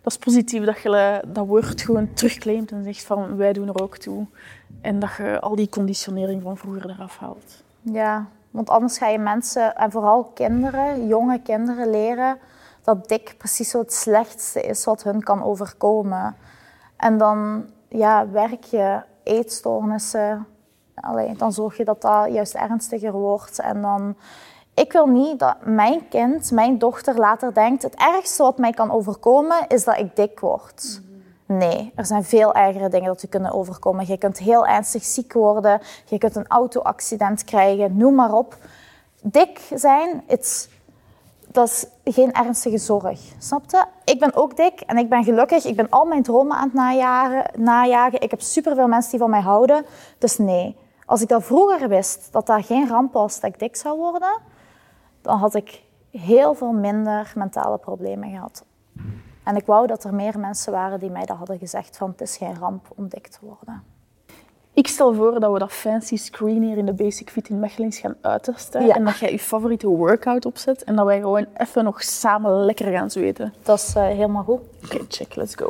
Dat 0.02 0.13
is 0.13 0.17
positief 0.17 0.65
dat 0.65 0.82
je 0.82 1.21
dat 1.28 1.45
woord 1.45 1.82
gewoon 1.82 2.13
terugclaimt 2.13 2.71
en 2.71 2.84
zegt 2.84 3.04
van 3.04 3.38
wij 3.38 3.54
doen 3.54 3.67
er 3.67 3.82
ook 3.82 3.98
toe. 3.98 4.26
En 4.82 5.00
dat 5.00 5.10
je 5.17 5.39
al 5.39 5.56
die 5.56 5.69
conditionering 5.69 6.41
van 6.41 6.58
vroeger 6.58 6.89
eraf 6.89 7.17
haalt. 7.17 7.63
Ja, 7.82 8.26
want 8.52 8.69
anders 8.69 8.98
ga 8.98 9.08
je 9.08 9.19
mensen, 9.19 9.76
en 9.76 9.91
vooral 9.91 10.24
kinderen, 10.24 11.08
jonge 11.08 11.41
kinderen, 11.41 11.89
leren 11.89 12.38
dat 12.84 13.08
dik 13.08 13.36
precies 13.38 13.69
zo 13.69 13.80
het 13.80 13.93
slechtste 13.93 14.62
is 14.62 14.86
wat 14.86 15.04
hun 15.04 15.24
kan 15.24 15.43
overkomen. 15.43 16.36
En 16.98 17.17
dan 17.17 17.65
ja, 17.88 18.30
werk 18.30 18.63
je 18.63 19.02
eetstoornissen. 19.25 20.47
Allee, 20.95 21.35
dan 21.35 21.51
zorg 21.51 21.77
je 21.77 21.85
dat 21.85 22.01
dat 22.01 22.33
juist 22.33 22.53
ernstiger 22.53 23.11
wordt. 23.11 23.59
En 23.59 23.81
dan 23.81 24.15
ik 24.75 24.91
wil 24.91 25.05
niet 25.05 25.39
dat 25.39 25.55
mijn 25.63 26.07
kind, 26.07 26.51
mijn 26.51 26.77
dochter 26.77 27.17
later 27.17 27.53
denkt... 27.53 27.83
het 27.83 27.95
ergste 27.95 28.43
wat 28.43 28.57
mij 28.57 28.71
kan 28.71 28.91
overkomen 28.91 29.67
is 29.67 29.83
dat 29.83 29.97
ik 29.97 30.15
dik 30.15 30.39
word. 30.39 31.01
Nee, 31.45 31.91
er 31.95 32.05
zijn 32.05 32.23
veel 32.23 32.53
ergere 32.53 32.89
dingen 32.89 33.07
dat 33.07 33.21
je 33.21 33.27
kunnen 33.27 33.51
overkomen. 33.51 34.07
Je 34.07 34.17
kunt 34.17 34.38
heel 34.38 34.67
ernstig 34.67 35.03
ziek 35.03 35.33
worden. 35.33 35.81
Je 36.05 36.17
kunt 36.17 36.35
een 36.35 36.47
auto-accident 36.47 37.43
krijgen, 37.43 37.97
noem 37.97 38.15
maar 38.15 38.33
op. 38.33 38.57
Dik 39.21 39.59
zijn, 39.73 40.23
it's, 40.27 40.69
dat 41.56 41.68
is 41.68 42.13
geen 42.13 42.32
ernstige 42.32 42.78
zorg. 42.78 43.20
Snap 43.38 43.63
je? 43.68 43.86
Ik 44.04 44.20
ben 44.20 44.36
ook 44.36 44.58
dik 44.58 44.82
en 44.82 44.98
ik 44.98 45.10
ben 45.10 45.24
gelukkig. 45.24 45.65
Ik 45.65 45.76
ben 45.76 45.89
al 45.89 46.06
mijn 46.06 46.24
dromen 46.24 46.58
aan 46.58 46.63
het 46.63 46.74
najagen. 46.74 47.62
najagen. 47.62 48.22
Ik 48.22 48.32
heb 48.32 48.41
superveel 48.41 48.88
mensen 48.88 49.12
die 49.12 49.20
van 49.20 49.30
mij 49.30 49.41
houden. 49.41 49.86
Dus 50.18 50.38
nee, 50.38 50.78
als 51.06 51.22
ik 51.22 51.28
dat 51.28 51.44
vroeger 51.44 51.88
wist, 51.89 52.28
dat 52.32 52.46
dat 52.46 52.65
geen 52.65 52.88
ramp 52.88 53.13
was 53.13 53.39
dat 53.39 53.54
ik 53.54 53.60
dik 53.60 53.76
zou 53.76 53.98
worden 53.98 54.54
dan 55.26 55.38
had 55.38 55.56
ik 55.56 55.84
heel 56.12 56.54
veel 56.54 56.72
minder 56.72 57.34
mentale 57.36 57.78
problemen 57.78 58.30
gehad. 58.30 58.65
En 59.44 59.56
ik 59.56 59.65
wou 59.65 59.88
dat 59.88 60.04
er 60.04 60.13
meer 60.13 60.39
mensen 60.39 60.72
waren 60.72 61.00
die 61.00 61.10
mij 61.10 61.26
dat 61.26 61.38
hadden 61.38 61.58
gezegd 61.58 61.98
van 61.98 62.10
het 62.10 62.22
is 62.22 62.38
geen 62.38 62.56
ramp 62.60 62.88
om 62.96 63.08
dik 63.08 63.28
te 63.28 63.39
worden. 63.41 63.84
Ik 64.75 64.88
stel 64.88 65.13
voor 65.13 65.39
dat 65.39 65.51
we 65.51 65.59
dat 65.59 65.71
fancy 65.71 66.17
screen 66.17 66.63
hier 66.63 66.77
in 66.77 66.85
de 66.85 66.93
Basic 66.93 67.29
Fit 67.29 67.49
in 67.49 67.59
Mechelen 67.59 67.91
gaan 67.91 68.15
uittesten. 68.21 68.85
Ja. 68.85 68.95
En 68.95 69.05
dat 69.05 69.17
jij 69.17 69.31
je 69.31 69.39
favoriete 69.39 69.88
workout 69.88 70.45
opzet 70.45 70.83
en 70.83 70.95
dat 70.95 71.05
wij 71.05 71.19
gewoon 71.19 71.45
even 71.57 71.83
nog 71.83 72.03
samen 72.03 72.65
lekker 72.65 72.91
gaan 72.91 73.11
zweten. 73.11 73.53
Dat 73.63 73.79
is 73.79 73.95
uh, 73.95 74.03
helemaal 74.03 74.43
goed. 74.43 74.59
Oké, 74.83 74.95
okay, 74.95 75.05
check. 75.09 75.35
Let's 75.35 75.55
go. 75.55 75.69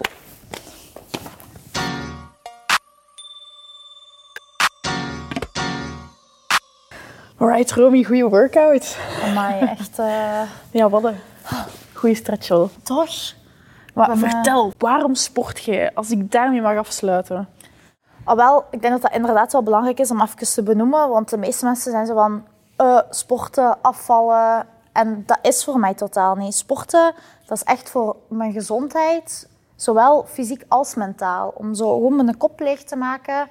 Alright, 7.38 7.72
Romy, 7.72 8.04
goede 8.04 8.30
workout. 8.30 8.98
Amai, 9.24 9.60
echt... 9.78 10.00
Uh... 10.00 10.42
Ja, 10.72 10.90
wat 10.90 11.04
een 11.04 11.16
goede 11.94 12.16
stretch 12.16 12.52
al. 12.52 12.70
Toch? 12.84 13.34
Maar 13.94 14.06
Van, 14.06 14.24
eh, 14.24 14.30
vertel, 14.30 14.74
waarom 14.78 15.16
sport 15.16 15.64
jij? 15.64 15.94
Als 15.94 16.12
ik 16.12 16.32
daarmee 16.32 16.62
mag 16.62 16.78
afsluiten. 16.78 17.48
Ah, 18.26 18.36
wel, 18.36 18.66
ik 18.70 18.82
denk 18.82 18.94
dat 18.94 19.02
dat 19.02 19.14
inderdaad 19.14 19.52
wel 19.52 19.64
belangrijk 19.64 20.00
is 20.00 20.12
om 20.12 20.22
even 20.22 20.38
te 20.38 20.64
benoemen. 20.64 21.10
Want 21.10 21.30
de 21.30 21.38
meeste 21.38 21.66
mensen 21.66 21.92
zijn 21.92 22.06
zo 22.06 22.14
van 22.14 22.44
eh, 22.76 23.00
sporten, 23.10 23.82
afvallen. 23.82 24.68
En 24.92 25.24
dat 25.26 25.40
is 25.42 25.64
voor 25.64 25.80
mij 25.80 25.94
totaal 25.94 26.36
niet. 26.36 26.56
Sporten, 26.56 27.14
dat 27.46 27.58
is 27.58 27.64
echt 27.64 27.90
voor 27.90 28.16
mijn 28.28 28.52
gezondheid. 28.52 29.50
Zowel 29.76 30.26
fysiek 30.26 30.64
als 30.68 30.96
mentaal. 30.96 31.54
Om 31.56 31.74
zo 31.74 31.94
gewoon 31.94 32.16
mijn 32.16 32.38
kop 32.38 32.60
leeg 32.60 32.84
te 32.84 32.96
maken. 32.96 33.48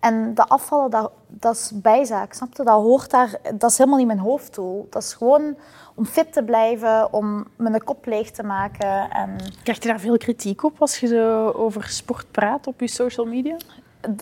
En 0.00 0.34
dat 0.34 0.48
afvallen, 0.48 0.90
dat, 0.90 1.10
dat 1.26 1.54
is 1.54 1.70
bijzaak. 1.74 2.32
Snap 2.32 2.56
je? 2.56 2.64
Dat 2.64 2.82
hoort 2.82 3.10
daar. 3.10 3.38
Dat 3.54 3.70
is 3.70 3.78
helemaal 3.78 3.98
niet 3.98 4.06
mijn 4.06 4.18
hoofddoel. 4.18 4.86
Dat 4.90 5.02
is 5.02 5.14
gewoon 5.14 5.56
om 5.94 6.06
fit 6.06 6.32
te 6.32 6.44
blijven, 6.44 7.12
om 7.12 7.46
mijn 7.56 7.84
kop 7.84 8.06
leeg 8.06 8.30
te 8.30 8.42
maken. 8.42 9.10
En 9.10 9.36
Krijg 9.62 9.82
je 9.82 9.88
daar 9.88 10.00
veel 10.00 10.16
kritiek 10.16 10.62
op 10.62 10.80
als 10.80 10.98
je 10.98 11.06
zo 11.06 11.50
over 11.50 11.88
sport 11.88 12.30
praat 12.30 12.66
op 12.66 12.80
je 12.80 12.88
social 12.88 13.26
media? 13.26 13.56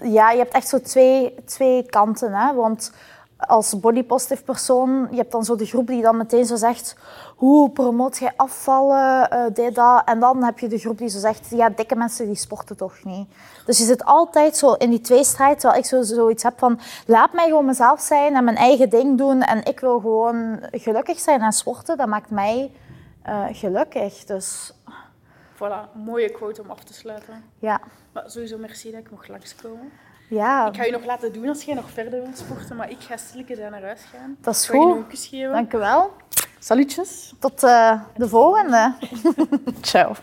Ja, 0.03 0.31
je 0.31 0.39
hebt 0.39 0.55
echt 0.55 0.69
zo 0.69 0.81
twee, 0.81 1.35
twee 1.45 1.87
kanten. 1.87 2.33
Hè? 2.33 2.55
Want 2.55 2.93
als 3.37 3.81
bodypositive 3.81 4.43
persoon, 4.43 5.09
je 5.11 5.17
hebt 5.17 5.33
dan 5.33 5.45
zo 5.45 5.57
de 5.57 5.67
groep 5.67 5.87
die 5.87 6.03
dan 6.03 6.17
meteen 6.17 6.47
zo 6.47 6.57
zegt... 6.57 6.97
Hoe 7.37 7.71
promoot 7.71 8.19
jij 8.19 8.33
afvallen, 8.37 9.31
eh, 9.31 9.45
dit, 9.55 9.75
dat. 9.75 10.03
En 10.05 10.21
dan 10.21 10.45
heb 10.45 10.59
je 10.59 10.69
de 10.69 10.79
groep 10.79 10.99
die 10.99 11.09
zo 11.09 11.19
zegt... 11.19 11.51
Ja, 11.51 11.69
dikke 11.69 11.97
mensen 11.97 12.27
die 12.27 12.35
sporten 12.35 12.77
toch 12.77 13.05
niet. 13.05 13.29
Dus 13.67 13.79
je 13.79 13.85
zit 13.85 14.05
altijd 14.05 14.57
zo 14.57 14.73
in 14.73 14.91
die 14.91 15.01
tweestrijd, 15.01 15.61
terwijl 15.61 15.81
ik 15.81 15.87
zo, 15.89 16.03
zoiets 16.03 16.43
heb 16.43 16.59
van... 16.59 16.79
Laat 17.07 17.33
mij 17.33 17.47
gewoon 17.47 17.65
mezelf 17.65 18.01
zijn 18.01 18.35
en 18.35 18.45
mijn 18.45 18.57
eigen 18.57 18.91
ding 18.91 19.19
doen. 19.19 19.43
En 19.43 19.65
ik 19.65 19.81
wil 19.81 20.01
gewoon 20.01 20.59
gelukkig 20.71 21.19
zijn 21.19 21.41
en 21.41 21.53
sporten. 21.53 21.97
Dat 21.97 22.07
maakt 22.07 22.31
mij 22.31 22.71
eh, 23.23 23.45
gelukkig. 23.51 24.25
Dus 24.25 24.73
Voilà, 25.63 25.89
mooie 25.93 26.31
quote 26.31 26.63
om 26.63 26.71
af 26.71 26.85
te 26.85 26.95
sluiten. 26.95 27.45
ja... 27.59 27.81
Maar 28.13 28.31
sowieso 28.31 28.59
merci 28.59 28.91
dat 28.91 29.01
ik 29.01 29.11
mocht 29.11 29.29
langskomen. 29.29 29.93
Ja, 30.29 30.67
Ik 30.67 30.77
ga 30.77 30.85
je 30.85 30.93
nog 30.93 31.05
laten 31.05 31.33
doen 31.33 31.49
als 31.49 31.63
jij 31.63 31.75
nog 31.75 31.91
verder 31.91 32.23
wilt 32.23 32.39
sporten, 32.39 32.77
maar 32.77 32.91
ik 32.91 33.01
ga 33.01 33.17
stilletjes 33.17 33.59
daar 33.59 33.71
naar 33.71 33.83
huis 33.83 34.01
gaan. 34.13 34.37
dat 34.41 34.55
is 34.55 34.67
je 34.67 34.73
goed. 34.73 34.97
een 34.97 35.07
kus 35.07 35.27
geven. 35.27 35.53
Dank 35.53 35.73
u 35.73 35.79
wel. 35.79 36.13
Salutjes. 36.59 37.35
Tot 37.39 37.63
eh, 37.63 38.01
de 38.17 38.29
volgende. 38.29 38.95
Ciao. 39.81 40.15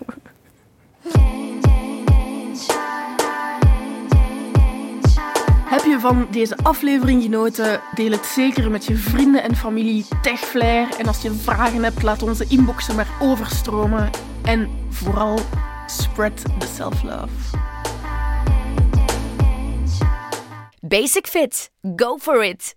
Heb 5.69 5.83
je 5.83 5.99
van 5.99 6.27
deze 6.31 6.57
aflevering 6.57 7.23
genoten? 7.23 7.81
Deel 7.93 8.11
het 8.11 8.25
zeker 8.25 8.71
met 8.71 8.85
je 8.85 8.95
vrienden 8.95 9.43
en 9.43 9.55
familie. 9.55 10.05
Tag 10.21 10.39
Flair. 10.39 10.87
En 10.97 11.07
als 11.07 11.21
je 11.21 11.31
vragen 11.31 11.83
hebt, 11.83 12.03
laat 12.03 12.23
onze 12.23 12.45
inboxen 12.47 12.95
maar 12.95 13.07
overstromen. 13.21 14.09
En 14.43 14.69
vooral, 14.89 15.39
spread 15.87 16.43
the 16.59 16.67
self-love. 16.75 17.57
Basic 20.79 21.27
Fit. 21.27 21.71
Go 21.95 22.17
for 22.17 22.45
it! 22.45 22.75